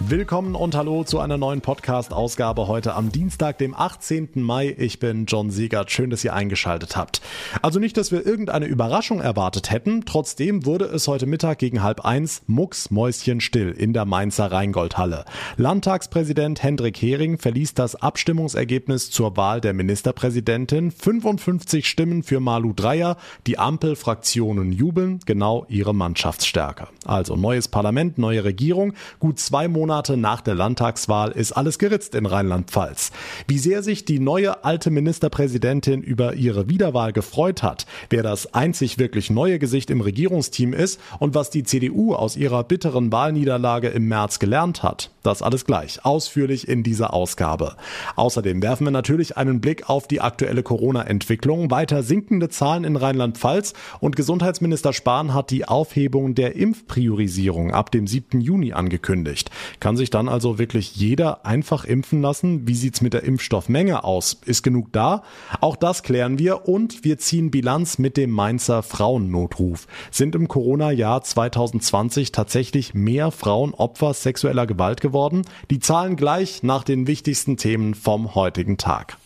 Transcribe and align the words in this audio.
Willkommen 0.00 0.56
und 0.56 0.74
hallo 0.74 1.04
zu 1.04 1.20
einer 1.20 1.38
neuen 1.38 1.60
Podcast-Ausgabe 1.60 2.66
heute 2.66 2.94
am 2.94 3.12
Dienstag, 3.12 3.58
dem 3.58 3.74
18. 3.74 4.30
Mai. 4.34 4.74
Ich 4.76 4.98
bin 4.98 5.24
John 5.26 5.52
Siegert. 5.52 5.92
Schön, 5.92 6.10
dass 6.10 6.24
ihr 6.24 6.34
eingeschaltet 6.34 6.96
habt. 6.96 7.22
Also 7.62 7.78
nicht, 7.78 7.96
dass 7.96 8.10
wir 8.10 8.26
irgendeine 8.26 8.66
Überraschung 8.66 9.20
erwartet 9.20 9.70
hätten. 9.70 10.04
Trotzdem 10.04 10.66
wurde 10.66 10.86
es 10.86 11.06
heute 11.06 11.26
Mittag 11.26 11.58
gegen 11.58 11.82
halb 11.82 12.04
eins 12.04 12.42
mucksmäuschenstill 12.48 13.70
in 13.70 13.92
der 13.92 14.04
Mainzer 14.04 14.50
Rheingoldhalle. 14.50 15.24
Landtagspräsident 15.56 16.62
Hendrik 16.62 17.00
Hering 17.00 17.38
verließ 17.38 17.74
das 17.74 17.94
Abstimmungsergebnis 17.94 19.12
zur 19.12 19.36
Wahl 19.36 19.60
der 19.60 19.74
Ministerpräsidentin. 19.74 20.90
55 20.90 21.88
Stimmen 21.88 22.24
für 22.24 22.40
Malu 22.40 22.72
Dreyer. 22.74 23.16
Die 23.46 23.58
Ampelfraktionen 23.58 24.72
jubeln. 24.72 25.20
Genau 25.24 25.66
ihre 25.68 25.94
Mannschaftsstärke. 25.94 26.88
Also 27.06 27.36
neues 27.36 27.68
Parlament, 27.68 28.18
neue 28.18 28.42
Regierung. 28.42 28.92
Gut 29.20 29.38
zwei 29.38 29.68
Monate 29.68 29.83
Monate 29.84 30.16
nach 30.16 30.40
der 30.40 30.54
Landtagswahl 30.54 31.32
ist 31.32 31.52
alles 31.52 31.78
geritzt 31.78 32.14
in 32.14 32.24
Rheinland-Pfalz. 32.24 33.12
Wie 33.46 33.58
sehr 33.58 33.82
sich 33.82 34.06
die 34.06 34.18
neue 34.18 34.64
alte 34.64 34.90
Ministerpräsidentin 34.90 36.00
über 36.00 36.32
ihre 36.36 36.70
Wiederwahl 36.70 37.12
gefreut 37.12 37.62
hat, 37.62 37.84
wer 38.08 38.22
das 38.22 38.54
einzig 38.54 38.96
wirklich 38.96 39.28
neue 39.28 39.58
Gesicht 39.58 39.90
im 39.90 40.00
Regierungsteam 40.00 40.72
ist 40.72 40.98
und 41.18 41.34
was 41.34 41.50
die 41.50 41.64
CDU 41.64 42.14
aus 42.14 42.34
ihrer 42.34 42.64
bitteren 42.64 43.12
Wahlniederlage 43.12 43.88
im 43.88 44.08
März 44.08 44.38
gelernt 44.38 44.82
hat, 44.82 45.10
das 45.22 45.42
alles 45.42 45.66
gleich 45.66 46.02
ausführlich 46.02 46.66
in 46.66 46.82
dieser 46.82 47.12
Ausgabe. 47.12 47.76
Außerdem 48.16 48.62
werfen 48.62 48.86
wir 48.86 48.90
natürlich 48.90 49.36
einen 49.36 49.60
Blick 49.60 49.90
auf 49.90 50.08
die 50.08 50.22
aktuelle 50.22 50.62
Corona-Entwicklung, 50.62 51.70
weiter 51.70 52.02
sinkende 52.02 52.48
Zahlen 52.48 52.84
in 52.84 52.96
Rheinland-Pfalz 52.96 53.74
und 54.00 54.16
Gesundheitsminister 54.16 54.94
Spahn 54.94 55.34
hat 55.34 55.50
die 55.50 55.68
Aufhebung 55.68 56.34
der 56.34 56.56
Impfpriorisierung 56.56 57.72
ab 57.72 57.90
dem 57.90 58.06
7. 58.06 58.40
Juni 58.40 58.72
angekündigt. 58.72 59.50
Kann 59.80 59.96
sich 59.96 60.10
dann 60.10 60.28
also 60.28 60.58
wirklich 60.58 60.96
jeder 60.96 61.44
einfach 61.44 61.84
impfen 61.84 62.22
lassen? 62.22 62.66
Wie 62.66 62.74
sieht's 62.74 63.00
mit 63.00 63.14
der 63.14 63.24
Impfstoffmenge 63.24 64.04
aus? 64.04 64.38
Ist 64.44 64.62
genug 64.62 64.92
da? 64.92 65.22
Auch 65.60 65.76
das 65.76 66.02
klären 66.02 66.38
wir 66.38 66.68
und 66.68 67.04
wir 67.04 67.18
ziehen 67.18 67.50
Bilanz 67.50 67.98
mit 67.98 68.16
dem 68.16 68.30
Mainzer 68.30 68.82
Frauennotruf. 68.82 69.86
Sind 70.10 70.34
im 70.34 70.48
Corona-Jahr 70.48 71.22
2020 71.22 72.32
tatsächlich 72.32 72.94
mehr 72.94 73.30
Frauen 73.30 73.74
Opfer 73.74 74.14
sexueller 74.14 74.66
Gewalt 74.66 75.00
geworden? 75.00 75.42
Die 75.70 75.80
Zahlen 75.80 76.16
gleich 76.16 76.62
nach 76.62 76.84
den 76.84 77.06
wichtigsten 77.06 77.56
Themen 77.56 77.94
vom 77.94 78.34
heutigen 78.34 78.78
Tag. 78.78 79.18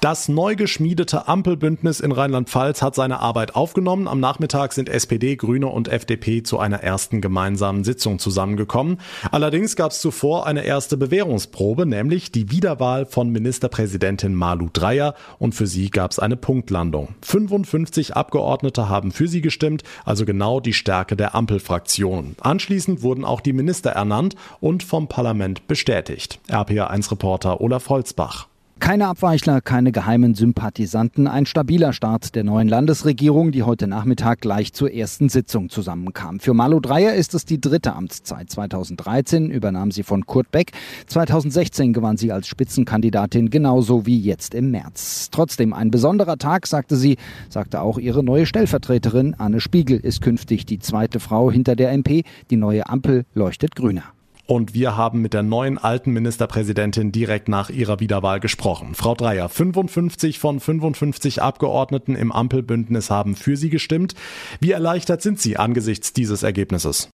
Das 0.00 0.28
neu 0.28 0.54
geschmiedete 0.54 1.26
Ampelbündnis 1.26 1.98
in 1.98 2.12
Rheinland-Pfalz 2.12 2.82
hat 2.82 2.94
seine 2.94 3.18
Arbeit 3.18 3.56
aufgenommen. 3.56 4.06
Am 4.06 4.20
Nachmittag 4.20 4.72
sind 4.72 4.88
SPD, 4.88 5.34
Grüne 5.34 5.66
und 5.66 5.88
FDP 5.88 6.44
zu 6.44 6.60
einer 6.60 6.84
ersten 6.84 7.20
gemeinsamen 7.20 7.82
Sitzung 7.82 8.20
zusammengekommen. 8.20 9.00
Allerdings 9.32 9.74
gab 9.74 9.90
es 9.90 10.00
zuvor 10.00 10.46
eine 10.46 10.64
erste 10.64 10.96
Bewährungsprobe, 10.96 11.84
nämlich 11.84 12.30
die 12.30 12.52
Wiederwahl 12.52 13.06
von 13.06 13.30
Ministerpräsidentin 13.30 14.34
Malu 14.34 14.68
Dreyer 14.72 15.14
und 15.40 15.56
für 15.56 15.66
sie 15.66 15.90
gab 15.90 16.12
es 16.12 16.20
eine 16.20 16.36
Punktlandung. 16.36 17.16
55 17.22 18.14
Abgeordnete 18.14 18.88
haben 18.88 19.10
für 19.10 19.26
sie 19.26 19.40
gestimmt, 19.40 19.82
also 20.04 20.24
genau 20.24 20.60
die 20.60 20.74
Stärke 20.74 21.16
der 21.16 21.34
Ampelfraktion. 21.34 22.36
Anschließend 22.40 23.02
wurden 23.02 23.24
auch 23.24 23.40
die 23.40 23.52
Minister 23.52 23.90
ernannt 23.90 24.36
und 24.60 24.84
vom 24.84 25.08
Parlament 25.08 25.66
bestätigt. 25.66 26.38
RPA1-Reporter 26.48 27.60
Olaf 27.60 27.88
Holzbach. 27.88 28.47
Keine 28.80 29.08
Abweichler, 29.08 29.60
keine 29.60 29.92
geheimen 29.92 30.34
Sympathisanten, 30.34 31.26
ein 31.26 31.46
stabiler 31.46 31.92
Start 31.92 32.34
der 32.34 32.44
neuen 32.44 32.68
Landesregierung, 32.68 33.52
die 33.52 33.62
heute 33.62 33.86
Nachmittag 33.86 34.40
gleich 34.40 34.72
zur 34.72 34.92
ersten 34.92 35.28
Sitzung 35.28 35.68
zusammenkam. 35.68 36.40
Für 36.40 36.54
Malu 36.54 36.80
Dreyer 36.80 37.14
ist 37.14 37.34
es 37.34 37.44
die 37.44 37.60
dritte 37.60 37.94
Amtszeit. 37.94 38.48
2013 38.48 39.50
übernahm 39.50 39.90
sie 39.90 40.04
von 40.04 40.26
Kurt 40.26 40.50
Beck, 40.50 40.72
2016 41.06 41.92
gewann 41.92 42.16
sie 42.16 42.32
als 42.32 42.46
Spitzenkandidatin 42.46 43.50
genauso 43.50 44.06
wie 44.06 44.18
jetzt 44.18 44.54
im 44.54 44.70
März. 44.70 45.28
Trotzdem 45.30 45.72
ein 45.72 45.90
besonderer 45.90 46.38
Tag, 46.38 46.66
sagte 46.66 46.96
sie, 46.96 47.16
sagte 47.48 47.82
auch 47.82 47.98
ihre 47.98 48.22
neue 48.22 48.46
Stellvertreterin 48.46 49.34
Anne 49.38 49.60
Spiegel 49.60 49.98
ist 49.98 50.22
künftig 50.22 50.64
die 50.66 50.78
zweite 50.78 51.20
Frau 51.20 51.50
hinter 51.50 51.76
der 51.76 51.92
MP. 51.92 52.22
Die 52.50 52.56
neue 52.56 52.88
Ampel 52.88 53.24
leuchtet 53.34 53.74
grüner. 53.76 54.04
Und 54.50 54.72
wir 54.72 54.96
haben 54.96 55.20
mit 55.20 55.34
der 55.34 55.42
neuen 55.42 55.76
alten 55.76 56.10
Ministerpräsidentin 56.12 57.12
direkt 57.12 57.48
nach 57.48 57.68
ihrer 57.68 58.00
Wiederwahl 58.00 58.40
gesprochen. 58.40 58.94
Frau 58.94 59.14
Dreier, 59.14 59.50
55 59.50 60.38
von 60.38 60.58
55 60.58 61.42
Abgeordneten 61.42 62.16
im 62.16 62.32
Ampelbündnis 62.32 63.10
haben 63.10 63.36
für 63.36 63.58
sie 63.58 63.68
gestimmt. 63.68 64.14
Wie 64.58 64.70
erleichtert 64.70 65.20
sind 65.20 65.38
Sie 65.38 65.58
angesichts 65.58 66.14
dieses 66.14 66.44
Ergebnisses? 66.44 67.10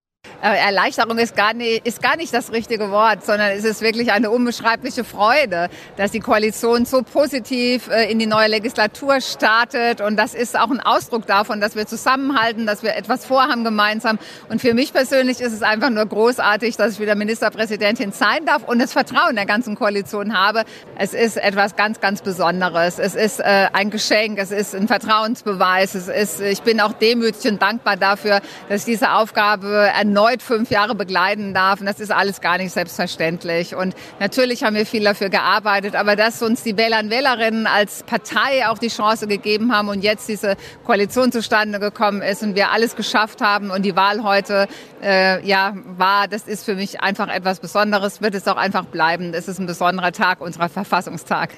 Erleichterung 0.53 1.17
ist 1.19 1.35
gar, 1.35 1.55
nicht, 1.55 1.87
ist 1.87 2.03
gar 2.03 2.17
nicht 2.17 2.35
das 2.35 2.53
richtige 2.53 2.91
Wort, 2.91 3.25
sondern 3.25 3.53
es 3.53 3.65
ist 3.65 3.81
wirklich 3.81 4.13
eine 4.13 4.31
unbeschreibliche 4.31 5.03
Freude, 5.03 5.71
dass 5.97 6.11
die 6.11 6.21
Koalition 6.21 6.85
so 6.85 7.03
positiv 7.03 7.89
äh, 7.89 8.11
in 8.11 8.19
die 8.19 8.27
neue 8.27 8.49
Legislatur 8.49 9.23
startet. 9.23 10.03
Und 10.03 10.17
das 10.17 10.35
ist 10.35 10.59
auch 10.59 10.71
ein 10.71 10.81
Ausdruck 10.81 11.27
davon, 11.27 11.63
dass 11.63 11.77
wir 11.77 11.87
zusammenhalten, 11.87 12.67
dass 12.67 12.83
wir 12.83 12.95
etwas 12.95 13.25
vorhaben 13.25 13.65
gemeinsam. 13.65 14.19
Und 14.51 14.61
für 14.61 14.75
mich 14.75 14.93
persönlich 14.93 15.41
ist 15.41 15.55
es 15.55 15.63
einfach 15.63 15.89
nur 15.89 16.05
großartig, 16.05 16.77
dass 16.77 16.95
ich 16.95 17.01
wieder 17.01 17.15
Ministerpräsidentin 17.15 18.13
sein 18.13 18.45
darf 18.45 18.65
und 18.65 18.81
das 18.81 18.93
Vertrauen 18.93 19.37
der 19.37 19.47
ganzen 19.47 19.77
Koalition 19.77 20.39
habe. 20.39 20.65
Es 20.99 21.15
ist 21.15 21.39
etwas 21.39 21.75
ganz, 21.75 22.01
ganz 22.01 22.21
Besonderes. 22.21 22.99
Es 22.99 23.15
ist 23.15 23.41
äh, 23.41 23.69
ein 23.73 23.89
Geschenk, 23.89 24.39
es 24.39 24.51
ist 24.51 24.75
ein 24.75 24.89
Vertrauensbeweis. 24.89 25.95
Es 25.95 26.09
ist, 26.09 26.43
ich 26.43 26.61
bin 26.61 26.83
auch 26.83 26.93
demütig 26.93 27.51
und 27.51 27.63
dankbar 27.63 27.97
dafür, 27.97 28.43
dass 28.69 28.81
ich 28.81 28.85
diese 28.85 29.13
Aufgabe 29.13 29.91
erneut 29.97 30.34
erneut 30.35 30.43
fünf 30.43 30.71
Jahre 30.71 30.95
begleiten 30.95 31.55
darf. 31.55 31.81
Und 31.81 31.87
das 31.87 32.01
ist 32.01 32.11
alles 32.11 32.41
gar 32.41 32.59
nicht 32.59 32.73
selbstverständlich. 32.73 33.75
Und 33.75 33.95
natürlich 34.21 34.65
haben 34.65 34.75
wir 34.75 34.87
viel 34.87 35.05
dafür 35.05 35.29
gearbeitet, 35.29 35.95
aber 35.95 36.17
dass 36.17 36.43
uns 36.43 36.63
die 36.63 36.77
Wähler 36.77 37.01
und 37.01 37.11
Wählerinnen 37.11 37.67
als 37.67 38.03
Partei 38.03 38.67
auch 38.69 38.79
die 38.79 38.89
Chance 38.89 39.27
gegeben 39.27 39.73
haben 39.73 39.89
und 39.89 40.03
jetzt 40.03 40.29
diese 40.29 40.57
Koalition 40.85 41.33
zustande 41.33 41.79
gekommen 41.79 42.23
ist 42.23 42.43
und 42.43 42.55
wir 42.55 42.71
alles 42.71 42.97
geschafft 42.97 43.41
haben 43.41 43.71
und 43.71 43.83
die 43.83 43.97
Wahl 43.97 44.23
heute 44.23 44.67
äh, 45.03 45.47
ja 45.47 45.75
war, 45.97 46.29
das 46.29 46.47
ist 46.47 46.65
für 46.65 46.75
mich 46.75 47.01
einfach 47.01 47.29
etwas 47.29 47.61
Besonderes, 47.61 48.21
wird 48.21 48.35
es 48.35 48.47
auch 48.49 48.57
einfach 48.57 48.85
bleiben. 48.87 49.33
Es 49.35 49.49
ist 49.49 49.59
ein 49.59 49.67
besonderer 49.67 50.13
Tag, 50.13 50.41
unserer 50.41 50.69
Verfassungstag. 50.69 51.51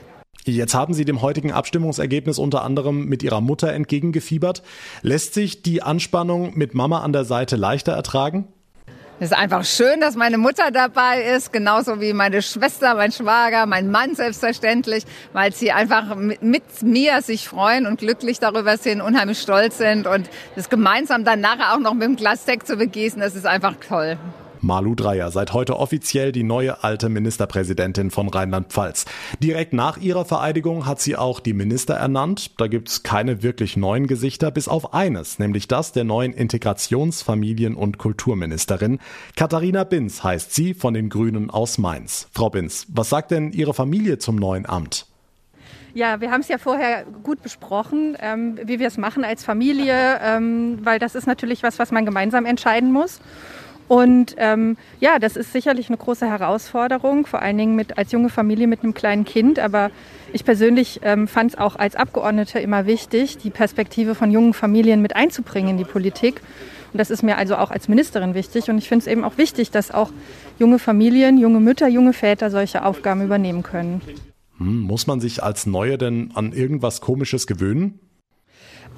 Jetzt 0.44 0.75
haben 0.75 0.94
Sie 0.94 1.04
dem 1.04 1.22
heutigen 1.22 1.50
Abstimmungsergebnis 1.50 2.38
unter 2.38 2.62
anderem 2.62 3.06
mit 3.06 3.25
Ihrer 3.25 3.41
Mutter 3.41 3.72
entgegengefiebert. 3.72 4.62
Lässt 5.03 5.34
sich 5.34 5.62
die 5.62 5.82
Anspannung 5.82 6.56
mit 6.56 6.72
Mama 6.72 7.00
an 7.00 7.12
der 7.12 7.25
Seite 7.25 7.56
leichter 7.56 7.93
ertragen? 7.93 8.47
Es 9.19 9.31
ist 9.31 9.38
einfach 9.38 9.65
schön, 9.65 10.03
dass 10.03 10.15
meine 10.15 10.37
Mutter 10.37 10.71
dabei 10.71 11.22
ist, 11.22 11.50
genauso 11.50 12.03
wie 12.03 12.12
meine 12.12 12.43
Schwester, 12.43 12.94
mein 12.97 13.12
Schwager, 13.12 13.65
mein 13.65 13.91
Mann 13.91 14.15
selbstverständlich, 14.15 15.04
weil 15.32 15.54
sie 15.54 15.72
einfach 15.72 16.15
mit 16.16 16.82
mir 16.82 17.22
sich 17.22 17.49
freuen 17.49 17.87
und 17.87 17.99
glücklich 17.99 18.41
darüber 18.41 18.76
sind, 18.76 19.00
unheimlich 19.00 19.41
stolz 19.41 19.78
sind 19.78 20.06
und 20.06 20.28
das 20.55 20.69
gemeinsam 20.69 21.25
dann 21.25 21.41
nachher 21.41 21.72
auch 21.72 21.78
noch 21.78 21.94
mit 21.94 22.05
einem 22.05 22.16
Glas 22.16 22.44
Sekt 22.44 22.66
zu 22.66 22.76
begießen, 22.76 23.19
das 23.19 23.34
ist 23.34 23.47
einfach 23.47 23.76
toll. 23.88 24.19
Malu 24.66 24.94
Dreyer, 24.94 25.31
seit 25.31 25.53
heute 25.53 25.78
offiziell 25.78 26.32
die 26.32 26.43
neue 26.43 26.82
alte 26.82 27.09
Ministerpräsidentin 27.09 28.10
von 28.10 28.28
Rheinland-Pfalz. 28.28 29.06
Direkt 29.43 29.72
nach 29.72 29.97
ihrer 29.97 30.25
Vereidigung 30.25 30.87
hat 30.87 31.00
sie 31.00 31.16
auch 31.16 31.41
die 31.41 31.54
Minister 31.54 31.94
ernannt. 31.94 32.60
Da 32.60 32.66
gibt's 32.66 33.05
keine 33.05 33.43
wirklich 33.43 33.76
neuen 33.76 34.09
Gesichter, 34.09 34.50
bis 34.50 34.69
auf 34.69 34.93
eines, 34.93 35.38
nämlich 35.38 35.69
das 35.69 35.93
der 35.93 36.05
neuen 36.05 36.34
Integrations-, 36.34 37.22
Familien- 37.22 37.76
und 37.76 37.99
Kulturministerin. 37.99 38.99
Katharina 39.37 39.84
Binz 39.84 40.25
heißt 40.25 40.53
sie 40.53 40.75
von 40.75 40.94
den 40.94 41.09
Grünen 41.09 41.49
aus 41.49 41.78
Mainz. 41.78 42.28
Frau 42.32 42.50
Binz, 42.50 42.87
was 42.88 43.09
sagt 43.09 43.31
denn 43.31 43.53
Ihre 43.53 43.72
Familie 43.72 44.19
zum 44.19 44.37
neuen 44.37 44.66
Amt? 44.66 45.06
Ja, 45.97 46.21
wir 46.21 46.31
haben 46.31 46.43
es 46.43 46.49
ja 46.49 46.59
vorher 46.59 47.05
gut 47.22 47.43
besprochen, 47.43 48.19
ähm, 48.20 48.58
wie 48.62 48.79
wir 48.79 48.87
es 48.87 48.99
machen 48.99 49.25
als 49.25 49.44
Familie, 49.44 50.20
ähm, 50.20 50.81
weil 50.82 50.99
das 50.99 51.14
ist 51.14 51.26
natürlich 51.26 51.62
was, 51.62 51.79
was 51.79 51.90
man 51.90 52.05
gemeinsam 52.05 52.44
entscheiden 52.44 52.93
muss. 52.93 53.20
Und 53.88 54.35
ähm, 54.38 54.77
ja, 55.00 55.19
das 55.19 55.37
ist 55.37 55.53
sicherlich 55.53 55.88
eine 55.88 55.97
große 55.97 56.29
Herausforderung, 56.29 57.27
vor 57.27 57.41
allen 57.41 57.56
Dingen 57.56 57.77
mit, 57.77 57.99
als 57.99 58.12
junge 58.12 58.29
Familie 58.29 58.67
mit 58.67 58.83
einem 58.83 58.94
kleinen 58.94 59.25
Kind. 59.25 59.59
Aber 59.59 59.91
ich 60.33 60.44
persönlich 60.44 61.00
ähm, 61.03 61.29
fand 61.29 61.53
es 61.53 61.59
auch 61.59 61.77
als 61.77 61.94
Abgeordnete 61.94 62.59
immer 62.59 62.87
wichtig, 62.87 63.38
die 63.38 63.50
Perspektive 63.50 64.15
von 64.15 64.31
jungen 64.31 64.55
Familien 64.55 65.03
mit 65.03 65.15
einzubringen 65.15 65.71
in 65.71 65.79
die 65.79 65.85
Politik. 65.85 66.41
Und 66.93 66.99
das 66.99 67.11
ist 67.11 67.23
mir 67.23 67.37
also 67.37 67.56
auch 67.56 67.71
als 67.71 67.88
Ministerin 67.88 68.35
wichtig. 68.35 68.71
Und 68.71 68.79
ich 68.79 68.88
finde 68.88 69.05
es 69.05 69.06
eben 69.06 69.23
auch 69.23 69.38
wichtig, 69.38 69.71
dass 69.71 69.91
auch 69.91 70.11
junge 70.59 70.79
Familien, 70.79 71.38
junge 71.38 71.61
Mütter, 71.61 71.88
junge 71.88 72.12
Väter 72.12 72.50
solche 72.50 72.85
Aufgaben 72.85 73.23
übernehmen 73.23 73.62
können. 73.62 74.00
Hm, 74.59 74.81
muss 74.81 75.06
man 75.06 75.21
sich 75.21 75.43
als 75.43 75.67
Neue 75.67 75.99
denn 75.99 76.31
an 76.35 76.53
irgendwas 76.53 77.00
Komisches 77.00 77.47
gewöhnen? 77.47 78.00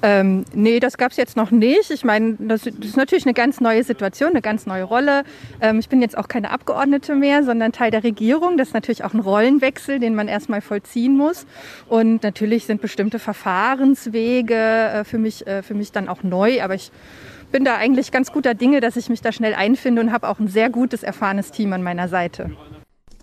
Ähm, 0.01 0.45
nee, 0.53 0.79
das 0.79 0.97
gab 0.97 1.11
es 1.11 1.17
jetzt 1.17 1.35
noch 1.35 1.51
nicht. 1.51 1.91
Ich 1.91 2.03
meine, 2.03 2.35
das, 2.39 2.61
das, 2.63 2.73
ist 2.73 2.97
natürlich 2.97 3.25
eine 3.25 3.33
ganz 3.33 3.59
neue 3.59 3.83
Situation, 3.83 4.29
eine 4.29 4.41
ganz 4.41 4.65
neue 4.65 4.83
Rolle. 4.83 5.23
Ähm, 5.59 5.79
ich 5.79 5.89
bin 5.89 6.01
jetzt 6.01 6.17
auch 6.17 6.27
keine 6.27 6.51
Abgeordnete 6.51 7.15
mehr, 7.15 7.43
sondern 7.43 7.71
Teil 7.71 7.91
der 7.91 8.03
Regierung. 8.03 8.57
Das 8.57 8.69
ist 8.69 8.73
natürlich 8.73 9.03
auch 9.03 9.13
ein 9.13 9.19
Rollenwechsel, 9.19 9.99
den 9.99 10.15
man 10.15 10.27
erstmal 10.27 10.61
vollziehen 10.61 11.17
muss. 11.17 11.45
Und 11.87 12.23
natürlich 12.23 12.65
sind 12.65 12.81
bestimmte 12.81 13.19
Verfahrenswege 13.19 14.55
äh, 14.55 15.03
für, 15.03 15.17
mich, 15.17 15.45
äh, 15.47 15.63
für 15.63 15.73
mich 15.73 15.91
dann 15.91 16.07
auch 16.07 16.23
neu. 16.23 16.61
Aber 16.61 16.75
ich 16.75 16.91
bin 17.51 17.65
da 17.65 17.75
eigentlich 17.75 18.11
ganz 18.11 18.31
guter 18.31 18.53
Dinge, 18.53 18.79
dass 18.79 18.95
ich 18.95 19.09
mich 19.09 19.21
da 19.21 19.31
schnell 19.31 19.53
einfinde 19.53 20.01
und 20.01 20.11
habe 20.11 20.29
auch 20.29 20.39
ein 20.39 20.47
sehr 20.47 20.69
gutes, 20.69 21.03
erfahrenes 21.03 21.51
Team 21.51 21.73
an 21.73 21.83
meiner 21.83 22.07
Seite. 22.07 22.51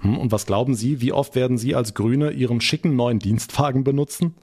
Hm, 0.00 0.18
und 0.18 0.30
was 0.30 0.44
glauben 0.44 0.74
Sie, 0.74 1.00
wie 1.00 1.12
oft 1.12 1.34
werden 1.34 1.56
Sie 1.56 1.74
als 1.74 1.94
Grüne 1.94 2.32
Ihren 2.32 2.60
schicken 2.60 2.96
neuen 2.96 3.18
Dienstwagen 3.18 3.82
benutzen? 3.82 4.34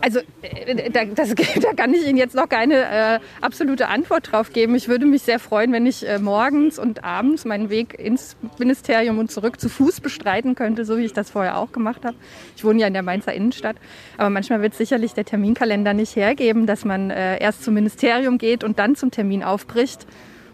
Also 0.00 0.20
äh, 0.42 0.90
da, 0.90 1.04
das, 1.04 1.34
da 1.62 1.72
kann 1.72 1.94
ich 1.94 2.06
Ihnen 2.06 2.18
jetzt 2.18 2.34
noch 2.34 2.48
keine 2.48 2.74
äh, 2.74 3.20
absolute 3.40 3.88
Antwort 3.88 4.32
drauf 4.32 4.52
geben. 4.52 4.74
Ich 4.74 4.88
würde 4.88 5.06
mich 5.06 5.22
sehr 5.22 5.38
freuen, 5.38 5.72
wenn 5.72 5.86
ich 5.86 6.06
äh, 6.06 6.18
morgens 6.18 6.78
und 6.78 7.04
abends 7.04 7.44
meinen 7.44 7.70
Weg 7.70 7.98
ins 7.98 8.36
Ministerium 8.58 9.18
und 9.18 9.30
zurück 9.30 9.60
zu 9.60 9.68
Fuß 9.68 10.00
bestreiten 10.00 10.54
könnte, 10.54 10.84
so 10.84 10.98
wie 10.98 11.04
ich 11.04 11.12
das 11.12 11.30
vorher 11.30 11.56
auch 11.58 11.72
gemacht 11.72 12.04
habe. 12.04 12.16
Ich 12.56 12.64
wohne 12.64 12.80
ja 12.80 12.86
in 12.86 12.92
der 12.92 13.02
Mainzer 13.02 13.32
Innenstadt. 13.32 13.76
Aber 14.18 14.30
manchmal 14.30 14.62
wird 14.62 14.74
sicherlich 14.74 15.14
der 15.14 15.24
Terminkalender 15.24 15.94
nicht 15.94 16.16
hergeben, 16.16 16.66
dass 16.66 16.84
man 16.84 17.10
äh, 17.10 17.38
erst 17.38 17.64
zum 17.64 17.74
Ministerium 17.74 18.38
geht 18.38 18.64
und 18.64 18.78
dann 18.78 18.96
zum 18.96 19.10
Termin 19.10 19.42
aufbricht. 19.42 20.06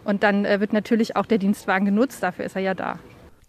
Und 0.04 0.22
dann 0.22 0.44
äh, 0.44 0.60
wird 0.60 0.72
natürlich 0.72 1.16
auch 1.16 1.26
der 1.26 1.38
Dienstwagen 1.38 1.86
genutzt. 1.86 2.22
Dafür 2.22 2.44
ist 2.44 2.56
er 2.56 2.62
ja 2.62 2.74
da. 2.74 2.98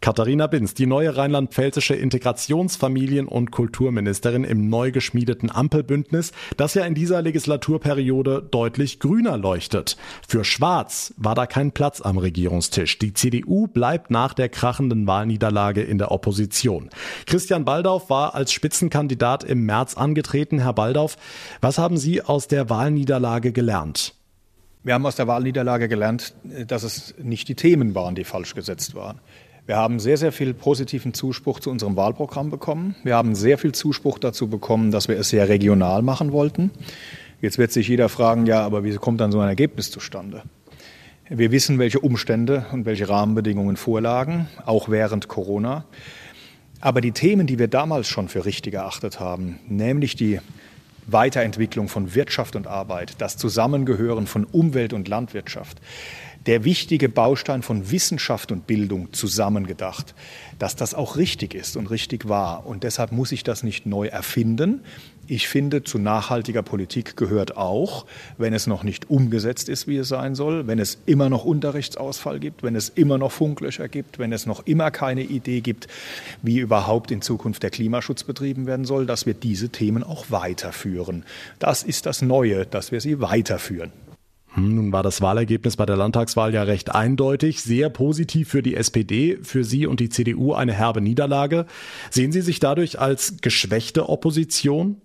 Katharina 0.02 0.48
Binz, 0.48 0.74
die 0.74 0.88
neue 0.88 1.16
rheinland-pfälzische 1.16 1.94
Integrations-, 1.94 2.76
Familien- 2.76 3.28
und 3.28 3.52
Kulturministerin 3.52 4.44
im 4.44 4.68
neu 4.68 4.92
geschmiedeten 4.92 5.52
Ampelbündnis, 5.52 6.32
das 6.58 6.74
ja 6.74 6.86
in 6.86 6.96
dieser 6.96 7.22
Legislaturperiode 7.22 8.42
deutlich 8.50 9.00
grüner 9.00 9.38
leuchtet. 9.38 9.98
Für 10.28 10.44
Schwarz 10.44 11.14
war 11.18 11.36
da 11.36 11.46
kein 11.46 11.72
Platz 11.72 12.02
am 12.02 12.18
Regierungstisch. 12.18 12.98
Die 12.98 13.14
CDU 13.14 13.68
bleibt 13.68 14.10
nach 14.10 14.34
der 14.34 14.50
krachenden 14.50 15.06
Wahlniederlage 15.06 15.84
in 15.84 16.00
der 16.00 16.10
Opposition. 16.10 16.90
Christian 17.28 17.64
Baldauf 17.64 18.10
war 18.10 18.34
als 18.34 18.52
Spitzenkandidat 18.52 19.44
im 19.44 19.68
März 19.68 19.98
angetreten. 19.98 20.58
Herr 20.58 20.74
Baldauf, 20.74 21.16
was 21.62 21.78
haben 21.78 21.98
Sie 21.98 22.24
aus 22.24 22.48
der 22.48 22.72
Wahlniederlage 22.72 23.52
gelernt? 23.52 24.16
Wir 24.84 24.96
haben 24.96 25.06
aus 25.06 25.16
der 25.16 25.28
Wahlniederlage 25.28 25.88
gelernt, 25.88 26.34
dass 26.44 26.82
es 26.82 27.14
nicht 27.22 27.48
die 27.50 27.56
Themen 27.56 27.94
waren, 27.94 28.16
die 28.16 28.24
falsch 28.24 28.56
gesetzt 28.56 28.96
waren. 28.96 29.20
Wir 29.68 29.78
haben 29.78 30.00
sehr, 30.00 30.18
sehr 30.18 30.32
viel 30.32 30.54
positiven 30.54 31.14
Zuspruch 31.14 31.60
zu 31.60 31.70
unserem 31.70 31.96
Wahlprogramm 31.96 32.50
bekommen. 32.50 32.96
Wir 33.04 33.16
haben 33.16 33.36
sehr 33.36 33.60
viel 33.60 33.74
Zuspruch 33.74 34.18
dazu 34.18 34.48
bekommen, 34.48 34.92
dass 34.92 35.08
wir 35.08 35.18
es 35.20 35.30
sehr 35.30 35.50
regional 35.50 36.02
machen 36.02 36.32
wollten. 36.32 36.72
Jetzt 37.42 37.58
wird 37.58 37.72
sich 37.72 37.88
jeder 37.88 38.10
fragen, 38.10 38.48
ja, 38.48 38.66
aber 38.66 38.84
wie 38.84 38.96
kommt 38.96 39.22
dann 39.22 39.32
so 39.32 39.40
ein 39.40 39.48
Ergebnis 39.48 39.92
zustande? 39.92 40.44
Wir 41.30 41.52
wissen, 41.52 41.80
welche 41.80 42.00
Umstände 42.00 42.66
und 42.72 42.86
welche 42.86 43.08
Rahmenbedingungen 43.08 43.78
vorlagen, 43.78 44.48
auch 44.66 44.90
während 44.90 45.28
Corona. 45.28 45.86
Aber 46.82 47.00
die 47.00 47.12
Themen, 47.12 47.46
die 47.46 47.60
wir 47.60 47.68
damals 47.68 48.08
schon 48.08 48.28
für 48.28 48.46
richtig 48.46 48.74
erachtet 48.74 49.20
haben, 49.20 49.60
nämlich 49.68 50.16
die 50.16 50.40
Weiterentwicklung 51.08 51.88
von 51.88 52.16
Wirtschaft 52.16 52.56
und 52.56 52.68
Arbeit, 52.68 53.16
das 53.20 53.38
Zusammengehören 53.38 54.28
von 54.28 54.46
Umwelt 54.46 54.94
und 54.94 55.08
Landwirtschaft, 55.08 55.80
der 56.46 56.64
wichtige 56.64 57.08
Baustein 57.08 57.62
von 57.62 57.92
Wissenschaft 57.92 58.52
und 58.52 58.66
Bildung 58.66 59.14
zusammengedacht, 59.14 60.16
dass 60.58 60.76
das 60.76 60.96
auch 60.96 61.18
richtig 61.18 61.54
ist 61.54 61.78
und 61.78 61.88
richtig 61.92 62.28
war. 62.28 62.66
Und 62.66 62.84
deshalb 62.84 63.12
muss 63.12 63.32
ich 63.32 63.44
das 63.44 63.64
nicht 63.64 63.86
neu 63.86 64.08
erfinden. 64.08 64.82
Ich 65.28 65.48
finde, 65.48 65.84
zu 65.84 66.00
nachhaltiger 66.00 66.64
Politik 66.64 67.16
gehört 67.16 67.56
auch, 67.56 68.06
wenn 68.38 68.54
es 68.54 68.66
noch 68.66 68.84
nicht 68.84 69.10
umgesetzt 69.10 69.70
ist, 69.70 69.88
wie 69.88 69.98
es 69.98 70.08
sein 70.08 70.34
soll, 70.36 70.68
wenn 70.68 70.80
es 70.80 70.98
immer 71.06 71.30
noch 71.30 71.46
Unterrichtsausfall 71.46 72.40
gibt, 72.40 72.64
wenn 72.64 72.76
es 72.76 72.90
immer 72.90 73.18
noch 73.18 73.32
Funklöcher 73.32 73.88
gibt, 73.88 74.18
wenn 74.18 74.34
es 74.34 74.46
noch 74.46 74.66
immer 74.66 74.90
keine 74.90 75.22
Idee 75.22 75.62
gibt, 75.62 75.88
wie 76.42 76.58
überhaupt 76.58 77.12
in 77.12 77.22
Zukunft 77.22 77.62
der 77.64 77.70
Klimaschutz 77.70 78.24
betrieben 78.24 78.66
werden 78.66 78.84
soll, 78.84 79.06
dass 79.06 79.26
wir 79.26 79.36
diese 79.36 79.70
Themen 79.70 80.04
auch 80.04 80.26
weiterführen. 80.30 81.24
Das 81.60 81.84
ist 81.84 82.08
das 82.08 82.22
Neue, 82.22 82.66
dass 82.66 82.92
wir 82.92 83.00
sie 83.00 83.22
weiterführen. 83.22 83.92
Hm, 84.54 84.76
nun 84.76 84.92
war 84.92 85.04
das 85.04 85.22
Wahlergebnis 85.22 85.78
bei 85.78 85.86
der 85.86 85.96
Landtagswahl 85.98 86.54
ja 86.54 86.64
recht 86.64 86.94
eindeutig, 86.94 87.62
sehr 87.62 87.90
positiv 87.90 88.50
für 88.50 88.62
die 88.62 88.76
SPD, 88.76 89.38
für 89.42 89.64
Sie 89.64 89.86
und 89.86 90.00
die 90.00 90.10
CDU 90.10 90.54
eine 90.54 90.74
herbe 90.74 91.02
Niederlage. 91.02 91.66
Sehen 92.10 92.32
Sie 92.32 92.42
sich 92.42 92.60
dadurch 92.60 93.00
als 93.00 93.38
geschwächte 93.42 94.10
Opposition? 94.10 95.02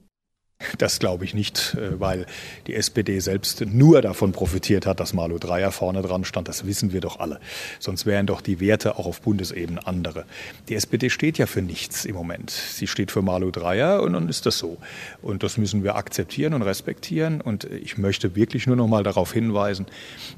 Das 0.78 0.98
glaube 0.98 1.26
ich 1.26 1.34
nicht, 1.34 1.74
äh, 1.74 2.00
weil 2.00 2.24
die 2.66 2.74
SPD 2.74 3.20
selbst 3.20 3.60
nur 3.66 4.00
davon 4.00 4.32
profitiert 4.32 4.86
hat, 4.86 5.00
dass 5.00 5.12
Malu 5.12 5.38
Dreyer 5.38 5.70
vorne 5.70 6.00
dran 6.00 6.24
stand. 6.24 6.48
Das 6.48 6.66
wissen 6.66 6.94
wir 6.94 7.02
doch 7.02 7.20
alle. 7.20 7.40
Sonst 7.78 8.06
wären 8.06 8.26
doch 8.26 8.40
die 8.40 8.58
Werte 8.58 8.98
auch 8.98 9.04
auf 9.04 9.20
Bundesebene 9.20 9.86
andere. 9.86 10.24
Die 10.70 10.74
SPD 10.74 11.10
steht 11.10 11.36
ja 11.36 11.46
für 11.46 11.60
nichts 11.60 12.06
im 12.06 12.14
Moment. 12.14 12.50
Sie 12.50 12.86
steht 12.86 13.10
für 13.10 13.20
Malu 13.20 13.50
Dreyer 13.50 14.02
und 14.02 14.14
dann 14.14 14.30
ist 14.30 14.46
das 14.46 14.56
so. 14.56 14.78
Und 15.20 15.42
das 15.42 15.58
müssen 15.58 15.84
wir 15.84 15.94
akzeptieren 15.96 16.54
und 16.54 16.62
respektieren. 16.62 17.42
Und 17.42 17.64
ich 17.64 17.98
möchte 17.98 18.34
wirklich 18.34 18.66
nur 18.66 18.76
noch 18.76 18.88
mal 18.88 19.02
darauf 19.02 19.34
hinweisen, 19.34 19.84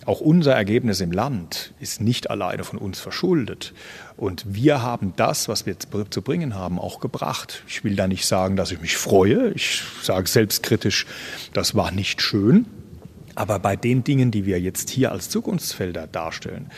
auch 0.05 0.21
unser 0.21 0.53
Ergebnis 0.53 1.01
im 1.01 1.13
Land 1.13 1.73
ist 1.79 2.01
nicht 2.01 2.29
alleine 2.29 2.65
von 2.65 2.81
uns 2.81 2.99
verschuldet. 2.99 3.73
Und 4.19 4.43
wir 4.53 4.83
haben 4.83 5.13
das, 5.15 5.49
was 5.49 5.65
wir 5.65 5.77
zu 5.79 6.23
bringen 6.23 6.57
haben, 6.57 6.81
auch 6.81 6.99
gebracht. 6.99 7.63
Ich 7.69 7.85
will 7.85 7.95
da 7.95 8.09
nicht 8.09 8.27
sagen, 8.27 8.57
dass 8.57 8.73
ich 8.73 8.81
mich 8.81 8.97
freue. 8.97 9.53
Ich 9.53 9.83
sage 10.03 10.29
selbstkritisch, 10.29 11.07
das 11.53 11.77
war 11.77 11.93
nicht 11.93 12.21
schön. 12.21 12.67
Aber 13.37 13.61
bei 13.61 13.77
den 13.77 14.03
Dingen, 14.03 14.33
die 14.33 14.45
wir 14.45 14.61
jetzt 14.61 14.91
hier 14.91 15.13
als 15.13 15.31
Zukunftsfelder 15.31 16.09
darstellen, 16.09 16.73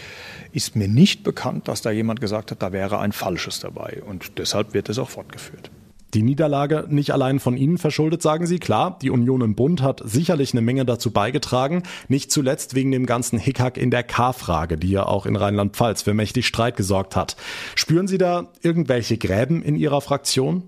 ist 0.53 0.77
mir 0.77 0.87
nicht 0.87 1.25
bekannt, 1.25 1.69
dass 1.69 1.81
da 1.81 1.91
jemand 1.91 2.21
gesagt 2.21 2.51
hat, 2.51 2.61
da 2.61 2.73
wäre 2.73 2.99
ein 2.99 3.13
Falsches 3.13 3.59
dabei. 3.61 4.03
Und 4.07 4.37
deshalb 4.37 4.75
wird 4.75 4.91
es 4.91 4.99
auch 4.99 5.09
fortgeführt. 5.09 5.71
Die 6.15 6.23
Niederlage 6.23 6.87
nicht 6.89 7.13
allein 7.13 7.39
von 7.39 7.57
Ihnen 7.57 7.79
verschuldet, 7.79 8.23
sagen 8.23 8.47
Sie. 8.47 8.59
Klar, 8.59 8.99
die 9.01 9.11
Union 9.11 9.41
im 9.43 9.55
Bund 9.55 9.83
hat 9.83 10.03
sicherlich 10.05 10.53
eine 10.53 10.61
Menge 10.61 10.85
dazu 10.85 11.11
beigetragen. 11.13 11.85
Nicht 12.09 12.33
zuletzt 12.33 12.75
wegen 12.75 12.91
dem 12.91 13.07
ganzen 13.07 13.39
Hickhack 13.39 13.77
in 13.77 13.91
der 13.91 14.03
K-Frage, 14.03 14.77
die 14.77 14.91
ja 14.91 15.07
auch 15.07 15.27
in 15.27 15.37
Rheinland-Pfalz 15.37 16.03
für 16.03 16.15
mächtig 16.15 16.47
Streit 16.47 16.77
gesorgt 16.77 17.17
hat. 17.17 17.37
Spüren 17.75 18.09
Sie 18.09 18.19
da 18.19 18.49
irgendwelche 18.63 19.19
Gräben 19.19 19.63
in 19.63 19.77
Ihrer 19.77 20.01
Fraktion? 20.01 20.65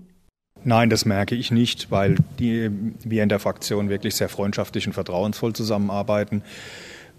Nein, 0.63 0.89
das 0.89 1.05
merke 1.05 1.35
ich 1.35 1.51
nicht, 1.51 1.91
weil 1.91 2.15
die, 2.39 2.69
wir 3.03 3.23
in 3.23 3.29
der 3.29 3.39
Fraktion 3.39 3.89
wirklich 3.89 4.15
sehr 4.15 4.29
freundschaftlich 4.29 4.87
und 4.87 4.93
vertrauensvoll 4.93 5.53
zusammenarbeiten. 5.53 6.41